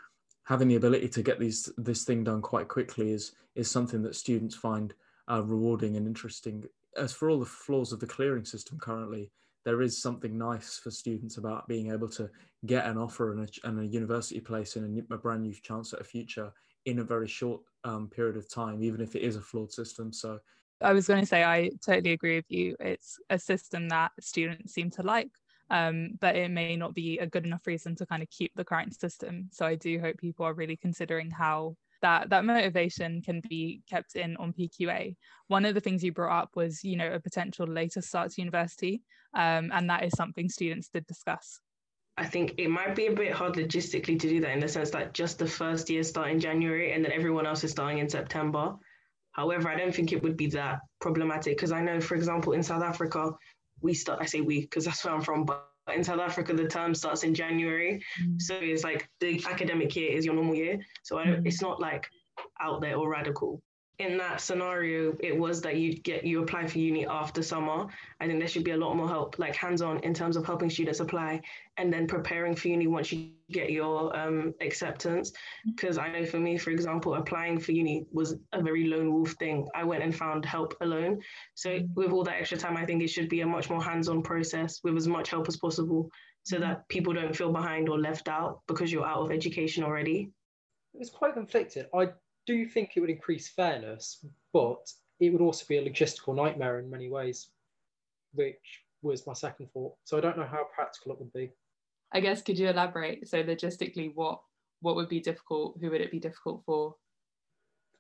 having 0.45 0.69
the 0.69 0.77
ability 0.77 1.09
to 1.09 1.23
get 1.23 1.41
these 1.41 1.71
this 1.77 2.05
thing 2.05 2.25
done 2.25 2.41
quite 2.41 2.69
quickly 2.69 3.11
is 3.11 3.33
is 3.57 3.71
something 3.71 4.03
that 4.03 4.15
students 4.15 4.55
find 4.55 4.95
uh, 5.31 5.43
rewarding 5.43 5.97
and 5.97 6.07
interesting. 6.07 6.65
As 6.97 7.13
for 7.13 7.29
all 7.29 7.41
the 7.41 7.47
flaws 7.47 7.93
of 7.93 7.99
the 7.99 8.07
clearing 8.07 8.45
system 8.45 8.79
currently, 8.79 9.31
there 9.65 9.83
is 9.83 10.01
something 10.01 10.39
nice 10.39 10.79
for 10.79 10.93
students 10.93 11.37
about 11.39 11.67
being 11.67 11.91
able 11.91 12.09
to 12.11 12.31
get 12.67 12.87
an 12.87 12.97
offer 12.97 13.33
and 13.33 13.49
a, 13.49 13.69
and 13.69 13.81
a 13.81 13.87
university 13.87 14.41
place 14.41 14.77
and 14.77 15.05
a, 15.11 15.15
a, 15.15 15.19
brand 15.19 15.43
new 15.43 15.53
chance 15.53 15.93
at 15.93 16.01
a 16.01 16.05
future 16.05 16.53
in 16.87 16.99
a 16.99 17.05
very 17.05 17.29
short 17.29 17.61
um, 17.85 18.09
period 18.09 18.37
of 18.37 18.49
time, 18.49 18.83
even 18.83 19.01
if 19.01 19.15
it 19.15 19.23
is 19.23 19.37
a 19.37 19.41
flawed 19.41 19.73
system. 19.73 20.13
So 20.13 20.39
I 20.81 20.93
was 20.93 21.07
going 21.07 21.21
to 21.21 21.27
say, 21.27 21.45
I 21.45 21.71
totally 21.85 22.13
agree 22.13 22.37
with 22.37 22.51
you. 22.51 22.77
It's 22.81 23.19
a 23.31 23.39
system 23.39 23.89
that 23.89 24.13
students 24.21 24.75
seem 24.75 24.91
to 24.93 25.03
like, 25.03 25.31
um, 25.71 26.11
but 26.21 26.37
it 26.37 26.51
may 26.51 26.77
not 26.77 26.95
be 26.95 27.19
a 27.19 27.27
good 27.27 27.47
enough 27.47 27.67
reason 27.67 27.95
to 27.97 28.07
kind 28.07 28.23
of 28.23 28.31
keep 28.31 28.53
the 28.55 28.65
current 28.65 28.99
system. 28.99 29.49
So 29.53 29.67
I 29.67 29.77
do 29.77 29.99
hope 29.99 30.19
people 30.19 30.47
are 30.47 30.55
really 30.55 30.77
considering 30.77 31.31
how 31.31 31.77
that 32.03 32.29
that 32.29 32.45
motivation 32.45 33.23
can 33.23 33.41
be 33.49 33.81
kept 33.89 34.15
in 34.15 34.37
on 34.37 34.53
PQA. 34.53 35.17
One 35.49 35.65
of 35.65 35.75
the 35.75 35.81
things 35.81 36.05
you 36.05 36.13
brought 36.13 36.43
up 36.43 36.51
was, 36.55 36.85
you 36.85 36.97
know, 36.97 37.11
a 37.11 37.21
potential 37.21 37.67
later 37.67 38.03
start 38.03 38.33
to 38.33 38.43
university, 38.43 39.03
um, 39.33 39.71
and 39.73 39.89
that 39.89 40.05
is 40.05 40.13
something 40.13 40.51
students 40.51 40.89
did 40.89 41.07
discuss. 41.07 41.61
I 42.17 42.25
think 42.25 42.55
it 42.59 42.69
might 42.69 42.95
be 42.95 43.07
a 43.07 43.13
bit 43.13 43.33
hard 43.33 43.55
logistically 43.55 44.19
to 44.21 44.29
do 44.29 44.41
that 44.41 44.53
in 44.53 44.61
the 44.61 44.69
sense 44.69 44.91
that 44.91 45.15
just 45.15 45.39
the 45.39 45.47
first 45.47 45.91
year 45.91 46.05
start 46.05 46.31
in 46.31 46.39
January 46.39 46.93
and 46.93 47.05
then 47.05 47.13
everyone 47.13 47.47
else 47.47 47.65
is 47.65 47.73
starting 47.73 47.99
in 47.99 48.09
September. 48.09 48.75
However, 49.33 49.69
I 49.69 49.77
don't 49.77 49.93
think 49.93 50.13
it 50.13 50.23
would 50.23 50.37
be 50.37 50.47
that 50.49 50.79
problematic 51.01 51.57
because 51.57 51.73
I 51.73 51.81
know, 51.81 52.01
for 52.01 52.15
example, 52.15 52.53
in 52.53 52.63
South 52.63 52.85
Africa, 52.85 53.33
we 53.81 53.95
start, 53.95 54.21
I 54.23 54.27
say 54.27 54.41
we 54.41 54.61
because 54.61 54.85
that's 54.85 55.05
where 55.05 55.13
I'm 55.13 55.23
from, 55.23 55.45
but 55.45 55.67
in 55.93 56.05
South 56.05 56.21
Africa, 56.21 56.55
the 56.55 56.69
term 56.69 56.95
starts 56.95 57.25
in 57.25 57.35
January. 57.35 58.01
Mm. 58.23 58.41
So 58.41 58.55
it's 58.61 58.85
like 58.85 59.09
the 59.21 59.45
academic 59.51 59.95
year 59.97 60.13
is 60.13 60.25
your 60.25 60.35
normal 60.35 60.55
year. 60.55 60.79
So 61.03 61.19
I, 61.19 61.27
mm. 61.27 61.47
it's 61.47 61.61
not 61.61 61.81
like 61.81 62.09
out 62.61 62.81
there 62.81 62.97
or 62.97 63.11
radical. 63.11 63.61
In 63.99 64.19
that 64.19 64.41
scenario, 64.41 65.17
it 65.21 65.39
was 65.39 65.61
that 65.63 65.77
you 65.77 65.95
get 65.95 66.25
you 66.25 66.43
apply 66.43 66.67
for 66.67 66.79
uni 66.79 67.07
after 67.07 67.43
summer. 67.43 67.87
I 68.21 68.27
think 68.27 68.41
there 68.41 68.49
should 68.49 68.65
be 68.65 68.73
a 68.73 68.77
lot 68.77 68.97
more 68.97 69.09
help, 69.09 69.39
like 69.39 69.55
hands-on, 69.55 70.01
in 70.01 70.13
terms 70.13 70.37
of 70.37 70.45
helping 70.45 70.69
students 70.69 70.99
apply 70.99 71.43
and 71.77 71.93
then 71.93 72.09
preparing 72.09 72.57
for 72.57 72.69
uni 72.69 72.89
once 72.89 73.13
you 73.13 73.31
get 73.51 73.71
your 73.71 74.17
um, 74.17 74.53
acceptance. 74.61 75.31
Mm-hmm. 75.31 75.71
Because 75.77 75.97
I 75.99 76.09
know 76.11 76.25
for 76.25 76.41
me, 76.41 76.59
for 76.59 76.71
example, 76.71 77.15
applying 77.15 77.61
for 77.61 77.71
uni 77.71 78.07
was 78.11 78.35
a 78.53 78.61
very 78.61 78.89
lone 78.89 79.13
wolf 79.13 79.33
thing. 79.33 79.69
I 79.77 79.85
went 79.85 80.03
and 80.03 80.15
found 80.15 80.45
help 80.45 80.75
alone. 80.81 81.21
So 81.55 81.71
mm-hmm. 81.71 81.95
with 81.95 82.11
all 82.11 82.25
that 82.25 82.37
extra 82.41 82.59
time, 82.59 82.77
I 82.77 82.85
think 82.85 83.01
it 83.01 83.11
should 83.11 83.29
be 83.29 83.43
a 83.43 83.47
much 83.47 83.71
more 83.71 83.83
hands-on 83.83 84.23
process 84.23 84.81
with 84.83 84.97
as 84.97 85.07
much 85.07 85.31
help 85.31 85.47
as 85.47 85.57
possible, 85.57 86.11
so 86.43 86.57
mm-hmm. 86.57 86.65
that 86.65 86.89
people 86.89 87.13
don't 87.13 87.37
feel 87.37 87.53
behind 87.53 87.89
or 87.89 88.01
left 88.01 88.27
out 88.27 88.63
because 88.67 88.91
you're 88.91 89.07
out 89.07 89.21
of 89.21 89.31
education 89.31 89.85
already. 89.85 90.31
It's 90.95 91.11
quite 91.11 91.35
conflicted. 91.35 91.87
I 91.95 92.09
do 92.47 92.55
you 92.55 92.67
think 92.67 92.93
it 92.95 93.01
would 93.01 93.11
increase 93.11 93.49
fairness, 93.49 94.25
but 94.53 94.93
it 95.21 95.31
would 95.31 95.41
also 95.41 95.65
be 95.69 95.79
a 95.79 95.89
logistical 95.89 96.35
nightmare 96.35 96.79
in 96.79 96.91
many 96.91 97.09
ways, 97.09 97.49
which 98.33 98.83
was 99.03 99.27
my 99.27 99.33
second 99.33 99.71
thought. 99.73 99.95
So 100.05 100.19
I 100.19 100.21
don't 100.21 100.37
know 100.37 100.47
how 100.47 100.67
practical 100.75 101.13
it 101.13 101.19
would 101.21 101.33
be. 101.33 101.51
I 102.13 102.21
guess 102.21 102.43
could 102.43 102.59
you 102.59 102.69
elaborate? 102.69 103.29
So 103.29 103.43
logistically, 103.43 104.13
what 104.15 104.41
what 104.81 104.97
would 104.97 105.09
be 105.09 105.21
difficult? 105.21 105.79
Who 105.81 105.91
would 105.91 106.01
it 106.01 106.11
be 106.11 106.21
difficult 106.21 106.63
for? 106.67 106.95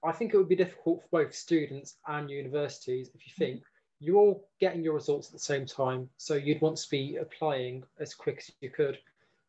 I 0.05 0.13
think 0.13 0.35
it 0.35 0.37
would 0.37 0.49
be 0.49 0.57
difficult 0.57 1.03
for 1.03 1.25
both 1.25 1.35
students 1.35 1.97
and 2.07 2.31
universities 2.31 3.11
if 3.15 3.27
you 3.27 3.33
mm-hmm. 3.33 3.53
think 3.53 3.63
you're 4.01 4.17
all 4.17 4.49
getting 4.61 4.85
your 4.85 4.93
results 4.95 5.29
at 5.29 5.33
the 5.33 5.39
same 5.39 5.65
time. 5.65 6.09
So 6.19 6.35
you'd 6.35 6.61
want 6.61 6.77
to 6.77 6.91
be 6.91 7.17
applying 7.17 7.85
as 7.99 8.15
quick 8.15 8.39
as 8.39 8.51
you 8.61 8.71
could 8.71 8.99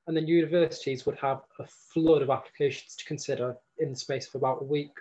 and 0.08 0.16
then 0.16 0.28
universities 0.28 1.06
would 1.06 1.18
have 1.18 1.42
a 1.60 1.66
flood 1.66 2.22
of 2.22 2.30
applications 2.30 2.96
to 2.96 3.06
consider 3.06 3.56
in 3.80 3.92
the 3.92 3.96
space 3.96 4.28
of 4.28 4.36
about 4.36 4.62
a 4.62 4.66
week. 4.66 4.92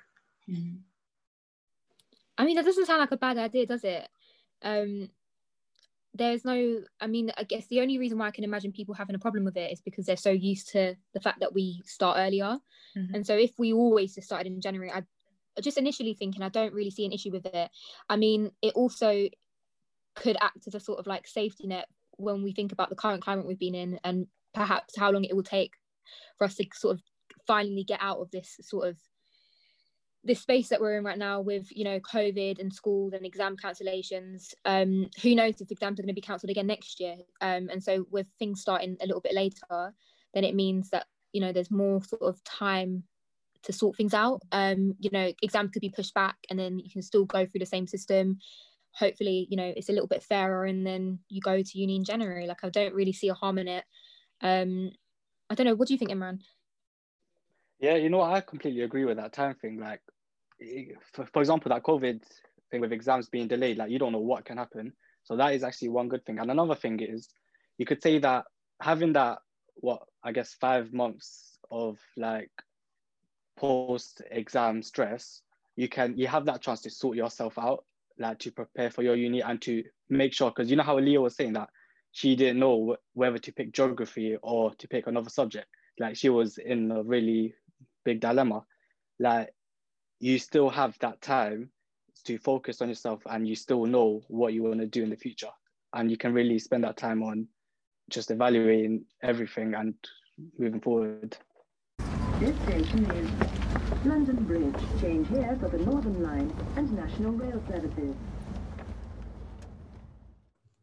Mm-hmm. 0.49 0.77
I 2.37 2.45
mean, 2.45 2.57
that 2.57 2.65
doesn't 2.65 2.87
sound 2.87 3.01
like 3.01 3.13
a 3.13 3.17
bad 3.17 3.39
idea, 3.39 3.67
does 3.67 3.85
it? 3.85 4.09
Um, 4.63 5.11
there's 6.15 6.45
no, 6.45 6.81
I 7.01 7.07
mean, 7.07 7.33
I 7.37 7.45
guess 7.45 7.67
the 7.67 7.81
only 7.81 7.99
reason 7.99 8.19
why 8.19 8.29
I 8.29 8.33
can 8.33 8.45
imagine 8.45 8.73
people 8.73 8.95
having 8.95 9.15
a 9.15 9.21
problem 9.21 9.45
with 9.45 9.57
it 9.57 9.73
is 9.73 9.81
because 9.81 10.07
they're 10.07 10.17
so 10.17 10.31
used 10.31 10.71
to 10.71 10.95
the 11.13 11.21
fact 11.21 11.41
that 11.41 11.53
we 11.53 11.83
start 11.85 12.17
earlier. 12.19 12.59
Mm-hmm. 12.97 13.15
And 13.15 13.27
so 13.27 13.37
if 13.37 13.53
we 13.59 13.73
always 13.73 14.15
just 14.15 14.29
started 14.29 14.47
in 14.47 14.61
January, 14.61 14.91
I 14.91 15.03
just 15.61 15.79
initially 15.79 16.15
thinking 16.15 16.43
I 16.43 16.49
don't 16.49 16.73
really 16.73 16.91
see 16.91 17.05
an 17.05 17.13
issue 17.13 17.31
with 17.31 17.47
it. 17.47 17.71
I 18.09 18.17
mean, 18.17 18.51
it 18.63 18.75
also 18.75 19.29
could 20.15 20.37
act 20.41 20.67
as 20.67 20.75
a 20.75 20.81
sort 20.81 20.99
of 20.99 21.07
like 21.07 21.27
safety 21.27 21.67
net 21.67 21.89
when 22.17 22.43
we 22.43 22.53
think 22.53 22.73
about 22.73 22.91
the 22.91 22.97
current 22.97 23.23
climate 23.23 23.47
we've 23.47 23.59
been 23.59 23.75
in 23.75 23.99
and 24.05 24.29
perhaps 24.55 24.97
how 24.97 25.11
long 25.11 25.25
it 25.25 25.35
will 25.35 25.43
take 25.43 25.73
for 26.39 26.45
us 26.45 26.55
to 26.57 26.67
sort 26.75 26.95
of 26.95 27.03
finally 27.47 27.85
get 27.85 28.01
out 28.01 28.19
of 28.19 28.31
this 28.31 28.57
sort 28.63 28.89
of 28.89 28.97
this 30.25 30.41
space 30.41 30.69
that 30.71 30.81
we're 30.81 30.97
in 30.97 31.05
right 31.05 31.19
now 31.19 31.41
with 31.41 31.67
you 31.71 31.85
know 31.85 32.01
covid 32.01 32.59
and 32.59 32.73
schools 32.73 33.13
and 33.13 33.27
exam 33.27 33.57
cancellations. 33.57 34.55
Um 34.65 35.09
who 35.23 35.35
knows 35.35 35.61
if 35.61 35.71
exams 35.71 35.99
are 35.99 36.03
going 36.03 36.15
to 36.15 36.21
be 36.21 36.21
cancelled 36.21 36.51
again 36.51 36.67
next 36.67 36.99
year? 36.99 37.17
Um 37.41 37.69
and 37.71 37.83
so 37.83 38.07
with 38.11 38.27
things 38.39 38.61
starting 38.61 38.97
a 39.01 39.07
little 39.07 39.21
bit 39.21 39.35
later 39.35 39.95
then 40.33 40.45
it 40.45 40.55
means 40.55 40.91
that 40.91 41.07
you 41.33 41.41
know 41.41 41.53
there's 41.53 41.71
more 41.71 42.03
sort 42.03 42.23
of 42.23 42.43
time 42.45 43.05
to 43.65 43.73
sort 43.73 43.97
things 43.97 44.15
out. 44.15 44.41
Um 44.53 44.95
you 44.99 45.11
know 45.11 45.33
exams 45.43 45.71
could 45.71 45.83
be 45.83 45.91
pushed 45.91 46.15
back 46.15 46.37
and 46.49 46.59
then 46.59 46.79
you 46.79 46.91
can 46.91 47.03
still 47.03 47.27
go 47.27 47.45
through 47.45 47.61
the 47.61 47.67
same 47.67 47.87
system. 47.87 48.39
Hopefully 48.95 49.47
you 49.51 49.59
know 49.59 49.73
it's 49.77 49.91
a 49.91 49.93
little 49.93 50.09
bit 50.09 50.23
fairer 50.23 50.65
and 50.65 50.87
then 50.87 51.19
you 51.29 51.43
go 51.43 51.61
to 51.61 51.79
uni 51.79 51.97
in 51.97 52.05
january. 52.05 52.47
Like 52.47 52.65
i 52.65 52.71
don't 52.71 52.95
really 52.95 53.13
see 53.13 53.29
a 53.29 53.35
harm 53.35 53.59
in 53.59 53.69
it 53.69 53.85
um, 54.45 54.93
I 55.51 55.55
don't 55.55 55.67
know. 55.67 55.75
What 55.75 55.89
do 55.89 55.95
you 55.95 55.99
think, 55.99 56.13
Imran? 56.13 56.41
Yeah, 57.81 57.97
you 57.97 58.09
know, 58.09 58.23
I 58.23 58.41
completely 58.41 58.83
agree 58.83 59.05
with 59.05 59.17
that 59.17 59.33
time 59.33 59.57
thing. 59.57 59.81
Like, 59.81 60.01
for, 61.13 61.27
for 61.27 61.41
example, 61.41 61.71
that 61.71 61.83
COVID 61.83 62.23
thing 62.71 62.81
with 62.81 62.93
exams 62.93 63.29
being 63.29 63.49
delayed, 63.49 63.79
like 63.79 63.91
you 63.91 63.99
don't 63.99 64.13
know 64.13 64.19
what 64.19 64.45
can 64.45 64.59
happen. 64.59 64.93
So 65.25 65.37
that 65.37 65.55
is 65.55 65.65
actually 65.65 65.89
one 65.89 66.09
good 66.09 66.25
thing. 66.25 66.39
And 66.39 66.51
another 66.51 66.75
thing 66.75 67.01
is, 67.01 67.29
you 67.79 67.87
could 67.87 68.03
say 68.03 68.19
that 68.21 68.45
having 68.81 69.15
that, 69.15 69.39
what 69.77 70.03
I 70.23 70.33
guess, 70.33 70.55
five 70.55 70.93
months 70.93 71.59
of 71.71 71.99
like 72.17 72.51
post 73.57 74.23
exam 74.31 74.83
stress, 74.83 75.43
you 75.77 75.89
can 75.89 76.17
you 76.17 76.27
have 76.27 76.45
that 76.47 76.61
chance 76.61 76.83
to 76.83 76.91
sort 76.91 77.17
yourself 77.17 77.59
out, 77.59 77.85
like 78.19 78.39
to 78.41 78.53
prepare 78.53 78.91
for 78.91 79.03
your 79.03 79.17
uni 79.17 79.43
and 79.43 79.61
to 79.63 79.83
make 80.09 80.33
sure, 80.33 80.51
because 80.51 80.71
you 80.71 80.77
know 80.77 80.83
how 80.83 80.99
Leo 80.99 81.23
was 81.23 81.35
saying 81.35 81.55
that 81.55 81.71
she 82.15 82.37
didn't 82.37 82.61
know 82.61 82.97
whether 83.15 83.39
to 83.39 83.53
pick 83.53 83.73
geography 83.73 84.37
or 84.41 84.73
to 84.77 84.87
pick 84.87 85.09
another 85.09 85.29
subject. 85.29 85.67
Like 85.99 86.15
she 86.15 86.29
was 86.29 86.59
in 86.59 86.93
a 86.93 87.03
really 87.03 87.55
big 88.05 88.21
dilemma. 88.21 88.65
Like 89.19 89.53
you 90.21 90.39
still 90.39 90.71
have 90.71 90.97
that 91.01 91.21
time 91.21 91.71
to 92.27 92.39
focus 92.39 92.81
on 92.81 92.89
yourself 92.89 93.23
and 93.27 93.49
you 93.49 93.57
still 93.57 93.85
know 93.85 94.23
what 94.29 94.53
you 94.53 94.63
want 94.63 94.79
to 94.79 94.87
do 94.87 95.03
in 95.03 95.11
the 95.11 95.17
future. 95.17 95.51
And 95.93 96.09
you 96.09 96.17
can 96.17 96.33
really 96.33 96.61
spend 96.61 96.85
that 96.85 96.97
time 96.97 97.21
on 97.21 97.49
just 98.09 98.31
evaluating 98.31 99.07
everything 99.21 99.75
and 99.75 99.95
moving 100.57 100.81
forward. 100.81 101.37
This 102.39 102.57
station 102.63 103.11
is 103.11 104.07
London 104.07 104.37
Bridge. 104.45 105.01
Change 105.01 105.27
here 105.31 105.59
for 105.61 105.69
the 105.69 105.79
Northern 105.79 106.23
Line 106.23 106.55
and 106.77 106.93
National 106.93 107.33
Rail 107.33 107.61
Services. 107.69 108.15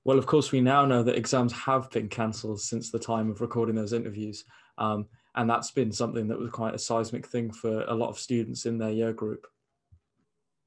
Well, 0.03 0.17
of 0.17 0.25
course, 0.25 0.51
we 0.51 0.61
now 0.61 0.85
know 0.85 1.03
that 1.03 1.17
exams 1.17 1.53
have 1.53 1.89
been 1.91 2.09
cancelled 2.09 2.61
since 2.61 2.89
the 2.89 2.99
time 2.99 3.29
of 3.29 3.41
recording 3.41 3.75
those 3.75 3.93
interviews. 3.93 4.45
Um, 4.77 5.05
and 5.35 5.49
that's 5.49 5.71
been 5.71 5.91
something 5.91 6.27
that 6.27 6.39
was 6.39 6.49
quite 6.49 6.73
a 6.73 6.79
seismic 6.79 7.27
thing 7.27 7.51
for 7.51 7.83
a 7.83 7.93
lot 7.93 8.09
of 8.09 8.19
students 8.19 8.65
in 8.65 8.77
their 8.77 8.89
year 8.89 9.13
group. 9.13 9.45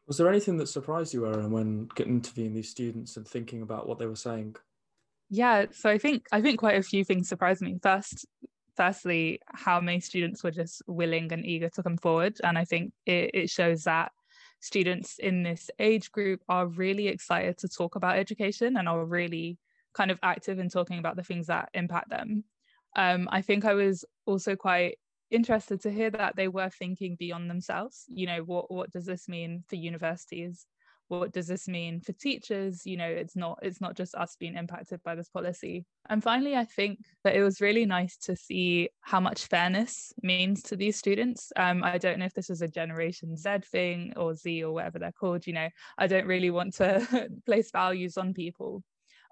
Was 0.06 0.18
there 0.18 0.28
anything 0.28 0.56
that 0.58 0.68
surprised 0.68 1.14
you, 1.14 1.22
Eireann, 1.22 1.50
when 1.50 1.88
interviewing 1.98 2.54
these 2.54 2.70
students 2.70 3.16
and 3.16 3.26
thinking 3.26 3.62
about 3.62 3.88
what 3.88 3.98
they 3.98 4.06
were 4.06 4.16
saying? 4.16 4.56
Yeah, 5.30 5.66
so 5.72 5.88
I 5.88 5.98
think 5.98 6.26
I 6.30 6.42
think 6.42 6.58
quite 6.58 6.76
a 6.76 6.82
few 6.82 7.04
things 7.04 7.28
surprised 7.28 7.62
me. 7.62 7.78
First, 7.82 8.26
firstly, 8.76 9.40
how 9.46 9.80
many 9.80 10.00
students 10.00 10.44
were 10.44 10.50
just 10.50 10.82
willing 10.86 11.32
and 11.32 11.44
eager 11.44 11.70
to 11.70 11.82
come 11.82 11.96
forward, 11.96 12.38
and 12.44 12.58
I 12.58 12.64
think 12.64 12.92
it, 13.06 13.30
it 13.32 13.50
shows 13.50 13.84
that 13.84 14.12
students 14.64 15.18
in 15.18 15.42
this 15.42 15.70
age 15.78 16.10
group 16.10 16.40
are 16.48 16.66
really 16.66 17.08
excited 17.08 17.58
to 17.58 17.68
talk 17.68 17.96
about 17.96 18.16
education 18.16 18.78
and 18.78 18.88
are 18.88 19.04
really 19.04 19.58
kind 19.92 20.10
of 20.10 20.18
active 20.22 20.58
in 20.58 20.70
talking 20.70 20.98
about 20.98 21.16
the 21.16 21.22
things 21.22 21.48
that 21.48 21.68
impact 21.74 22.08
them. 22.08 22.44
Um, 22.96 23.28
I 23.30 23.42
think 23.42 23.66
I 23.66 23.74
was 23.74 24.06
also 24.24 24.56
quite 24.56 24.96
interested 25.30 25.82
to 25.82 25.90
hear 25.90 26.10
that 26.10 26.36
they 26.36 26.48
were 26.48 26.70
thinking 26.70 27.16
beyond 27.18 27.50
themselves. 27.50 28.04
You 28.08 28.26
know, 28.26 28.38
what 28.38 28.70
what 28.70 28.90
does 28.90 29.04
this 29.04 29.28
mean 29.28 29.64
for 29.68 29.76
universities? 29.76 30.66
What 31.08 31.32
does 31.32 31.46
this 31.46 31.68
mean 31.68 32.00
for 32.00 32.12
teachers? 32.12 32.86
You 32.86 32.96
know 32.96 33.08
it's 33.08 33.36
not 33.36 33.58
it's 33.62 33.80
not 33.80 33.96
just 33.96 34.14
us 34.14 34.36
being 34.38 34.56
impacted 34.56 35.02
by 35.02 35.14
this 35.14 35.28
policy. 35.28 35.84
And 36.08 36.22
finally 36.22 36.54
i 36.54 36.64
think 36.64 36.98
that 37.22 37.34
it 37.34 37.42
was 37.42 37.60
really 37.60 37.86
nice 37.86 38.16
to 38.18 38.36
see 38.36 38.90
how 39.00 39.20
much 39.20 39.46
fairness 39.46 40.12
means 40.22 40.62
to 40.64 40.76
these 40.76 40.96
students. 40.96 41.52
Um, 41.56 41.82
i 41.82 41.98
don't 41.98 42.18
know 42.18 42.26
if 42.26 42.34
this 42.34 42.50
is 42.50 42.62
a 42.62 42.68
generation 42.68 43.36
z 43.36 43.58
thing 43.70 44.12
or 44.16 44.34
z 44.34 44.62
or 44.64 44.72
whatever 44.72 44.98
they're 44.98 45.12
called 45.12 45.46
you 45.46 45.52
know 45.52 45.68
i 45.98 46.06
don't 46.06 46.26
really 46.26 46.50
want 46.50 46.74
to 46.74 47.28
place 47.46 47.70
values 47.70 48.16
on 48.16 48.34
people. 48.34 48.82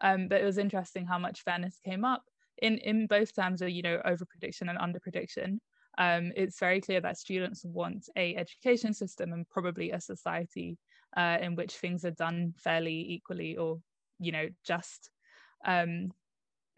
Um, 0.00 0.26
but 0.28 0.40
it 0.40 0.44
was 0.44 0.58
interesting 0.58 1.06
how 1.06 1.18
much 1.18 1.42
fairness 1.42 1.78
came 1.84 2.04
up 2.04 2.24
in 2.58 2.78
in 2.78 3.06
both 3.06 3.34
terms 3.34 3.62
of 3.62 3.70
you 3.70 3.82
know 3.82 4.00
over 4.04 4.24
prediction 4.24 4.68
and 4.68 4.78
under 4.78 5.00
prediction 5.00 5.60
um, 5.98 6.32
it's 6.36 6.58
very 6.58 6.80
clear 6.80 7.00
that 7.02 7.18
students 7.18 7.64
want 7.64 8.08
a 8.16 8.34
education 8.36 8.94
system 8.94 9.32
and 9.32 9.48
probably 9.48 9.90
a 9.90 10.00
society 10.00 10.78
uh, 11.16 11.38
in 11.40 11.56
which 11.56 11.76
things 11.76 12.04
are 12.04 12.10
done 12.12 12.54
fairly 12.56 13.12
equally 13.12 13.56
or 13.56 13.80
you 14.18 14.32
know 14.32 14.48
just. 14.64 15.10
Um, 15.64 16.12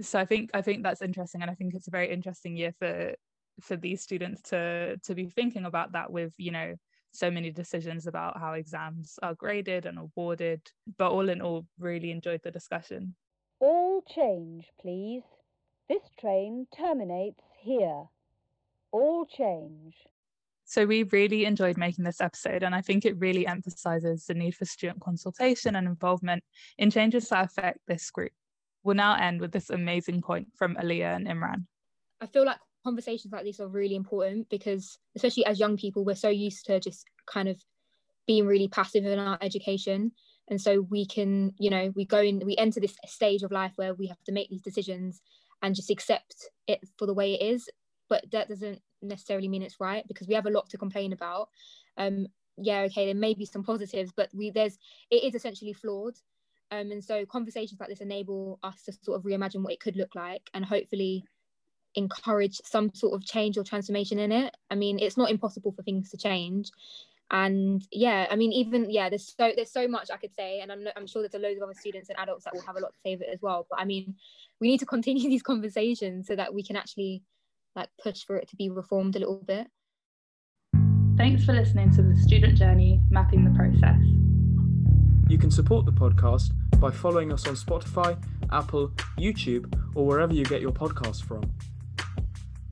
so 0.01 0.19
i 0.19 0.25
think 0.25 0.51
i 0.55 0.61
think 0.61 0.83
that's 0.83 1.03
interesting 1.03 1.41
and 1.41 1.49
i 1.49 1.55
think 1.55 1.73
it's 1.73 1.87
a 1.87 1.91
very 1.93 2.11
interesting 2.11 2.57
year 2.57 2.73
for 2.81 3.15
for 3.61 3.77
these 3.77 4.03
students 4.03 4.43
to 4.43 4.97
to 5.05 5.15
be 5.15 5.29
thinking 5.29 5.67
about 5.67 5.93
that 5.93 6.11
with 6.11 6.35
you 6.37 6.51
know 6.51 6.75
so 7.15 7.31
many 7.31 7.51
decisions 7.51 8.09
about 8.09 8.39
how 8.39 8.55
exams 8.55 9.19
are 9.23 9.35
graded 9.35 9.87
and 9.87 9.99
awarded. 9.99 10.61
But 10.99 11.13
all 11.13 11.29
in 11.29 11.41
all 11.41 11.65
really 11.79 12.11
enjoyed 12.11 12.41
the 12.43 12.51
discussion. 12.51 13.15
All 13.61 14.03
change 14.03 14.67
please. 14.81 15.23
This 15.89 16.03
train 16.19 16.67
terminates 16.77 17.43
here. 17.61 18.05
All 18.91 19.27
change 19.27 19.95
so 20.65 20.87
we 20.87 21.03
really 21.05 21.45
enjoyed 21.45 21.77
making 21.77 22.05
this 22.05 22.21
episode, 22.21 22.63
and 22.63 22.75
I 22.75 22.81
think 22.81 23.05
it 23.05 23.19
really 23.19 23.47
emphasizes 23.47 24.27
the 24.27 24.35
need 24.35 24.55
for 24.55 24.65
student 24.65 25.01
consultation 25.01 25.77
and 25.77 25.87
involvement 25.87 26.43
in 26.79 26.91
changes 26.91 27.29
that 27.29 27.45
affect 27.45 27.81
this 27.87 28.11
group. 28.11 28.33
We'll 28.83 28.97
now 28.97 29.17
end 29.17 29.41
with 29.41 29.53
this 29.53 29.71
amazing 29.71 30.23
point 30.23 30.49
from 30.57 30.77
Aliyah 30.77 31.17
and 31.17 31.27
Imran. 31.27 31.67
I 32.21 32.27
feel 32.27 32.45
like 32.45 32.59
conversations 32.85 33.33
like 33.33 33.45
these 33.45 33.61
are 33.61 33.69
really 33.69 33.97
important 33.97 34.49
because, 34.51 34.99
especially 35.17 35.47
as 35.47 35.61
young 35.61 35.77
people, 35.77 36.05
we're 36.05 36.15
so 36.15 36.29
used 36.29 36.67
to 36.67 36.81
just 36.81 37.07
kind 37.27 37.49
of 37.49 37.63
being 38.27 38.47
really 38.47 38.69
passive 38.69 39.05
in 39.05 39.19
our 39.19 39.39
education. 39.41 40.13
And 40.49 40.61
so 40.61 40.83
we 40.83 41.07
can, 41.07 41.55
you 41.59 41.71
know, 41.71 41.93
we 41.95 42.05
go 42.05 42.21
in, 42.21 42.41
we 42.45 42.57
enter 42.57 42.81
this 42.81 42.97
stage 43.07 43.43
of 43.43 43.53
life 43.53 43.73
where 43.77 43.95
we 43.95 44.07
have 44.07 44.23
to 44.25 44.33
make 44.33 44.51
these 44.51 44.63
decisions 44.63 45.21
and 45.63 45.75
just 45.75 45.91
accept 45.91 46.49
it 46.67 46.81
for 46.99 47.07
the 47.07 47.15
way 47.15 47.35
it 47.35 47.43
is. 47.43 47.69
But 48.11 48.31
that 48.33 48.49
doesn't 48.49 48.83
necessarily 49.09 49.49
mean 49.49 49.63
it's 49.63 49.81
right 49.81 50.07
because 50.09 50.29
we 50.29 50.35
have 50.35 50.47
a 50.47 50.51
lot 50.51 50.69
to 50.71 50.79
complain 50.79 51.13
about. 51.13 51.49
Um, 51.97 52.27
yeah, 52.57 52.81
okay, 52.83 53.07
there 53.07 53.15
may 53.15 53.35
be 53.35 53.47
some 53.47 53.65
positives, 53.65 54.13
but 54.15 54.31
we 54.35 54.51
there's 54.51 54.79
it 55.11 55.25
is 55.25 55.35
essentially 55.35 55.73
flawed. 55.73 56.15
Um, 56.71 56.91
and 56.91 57.05
so 57.05 57.27
conversations 57.27 57.79
like 57.79 57.89
this 57.89 58.01
enable 58.01 58.59
us 58.63 58.83
to 58.85 58.93
sort 58.93 59.19
of 59.19 59.25
reimagine 59.25 59.63
what 59.63 59.73
it 59.73 59.81
could 59.81 59.97
look 59.97 60.15
like 60.15 60.49
and 60.55 60.65
hopefully 60.65 61.25
encourage 61.95 62.61
some 62.65 62.91
sort 62.95 63.15
of 63.15 63.25
change 63.25 63.57
or 63.57 63.65
transformation 63.65 64.19
in 64.19 64.33
it. 64.33 64.57
I 64.71 64.75
mean, 64.75 64.99
it's 64.99 65.17
not 65.17 65.31
impossible 65.31 65.73
for 65.73 65.83
things 65.83 66.11
to 66.11 66.17
change. 66.17 66.71
And 67.31 67.83
yeah, 67.91 68.27
I 68.31 68.37
mean, 68.37 68.53
even 68.53 68.91
yeah, 68.91 69.09
there's 69.09 69.35
so 69.37 69.53
there's 69.57 69.73
so 69.73 69.89
much 69.89 70.11
I 70.13 70.17
could 70.17 70.35
say, 70.35 70.61
and 70.61 70.71
I'm 70.71 70.87
I'm 70.95 71.07
sure 71.07 71.23
there's 71.23 71.35
a 71.35 71.39
load 71.39 71.57
of 71.57 71.63
other 71.63 71.75
students 71.75 72.09
and 72.09 72.19
adults 72.19 72.45
that 72.45 72.55
will 72.55 72.63
have 72.63 72.77
a 72.77 72.81
lot 72.81 72.93
to 72.93 73.01
say 73.05 73.15
of 73.15 73.23
it 73.23 73.29
as 73.33 73.41
well. 73.41 73.67
But 73.71 73.81
I 73.81 73.85
mean, 73.85 74.17
we 74.61 74.69
need 74.69 74.81
to 74.81 74.87
continue 74.87 75.29
these 75.31 75.43
conversations 75.43 76.27
so 76.27 76.37
that 76.37 76.53
we 76.53 76.63
can 76.63 76.77
actually 76.77 77.23
like 77.75 77.89
push 78.03 78.25
for 78.25 78.37
it 78.37 78.49
to 78.49 78.57
be 78.57 78.71
reformed 78.71 79.17
a 79.17 79.19
little 79.19 79.43
bit. 79.47 79.67
Thanks 81.17 81.45
for 81.45 81.53
listening 81.53 81.91
to 81.93 82.03
the 82.03 82.17
student 82.17 82.59
journey 82.59 83.01
mapping 83.09 83.45
the 83.45 83.51
process. 83.51 84.01
You 85.29 85.39
can 85.39 85.51
support 85.51 85.87
the 85.87 85.93
podcast 85.93 86.53
by 86.81 86.91
following 86.91 87.33
us 87.33 87.47
on 87.47 87.55
Spotify, 87.55 88.23
Apple, 88.53 88.93
YouTube, 89.19 89.73
or 89.95 90.07
wherever 90.07 90.35
you 90.35 90.45
get 90.45 90.61
your 90.61 90.73
podcasts 90.73 91.23
from. 91.23 91.43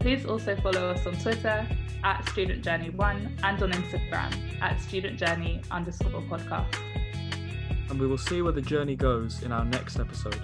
Please 0.00 0.26
also 0.26 0.56
follow 0.56 0.90
us 0.90 1.06
on 1.06 1.14
Twitter 1.14 1.66
at 2.02 2.28
Student 2.30 2.64
Journey 2.64 2.90
One 2.90 3.36
and 3.44 3.62
on 3.62 3.70
Instagram 3.70 4.60
at 4.60 4.80
Student 4.80 5.18
Journey 5.18 5.62
underscore 5.70 6.20
podcast. 6.22 6.74
And 7.88 8.00
we 8.00 8.06
will 8.06 8.18
see 8.18 8.42
where 8.42 8.52
the 8.52 8.60
journey 8.60 8.96
goes 8.96 9.42
in 9.42 9.52
our 9.52 9.64
next 9.64 10.00
episode. 10.00 10.40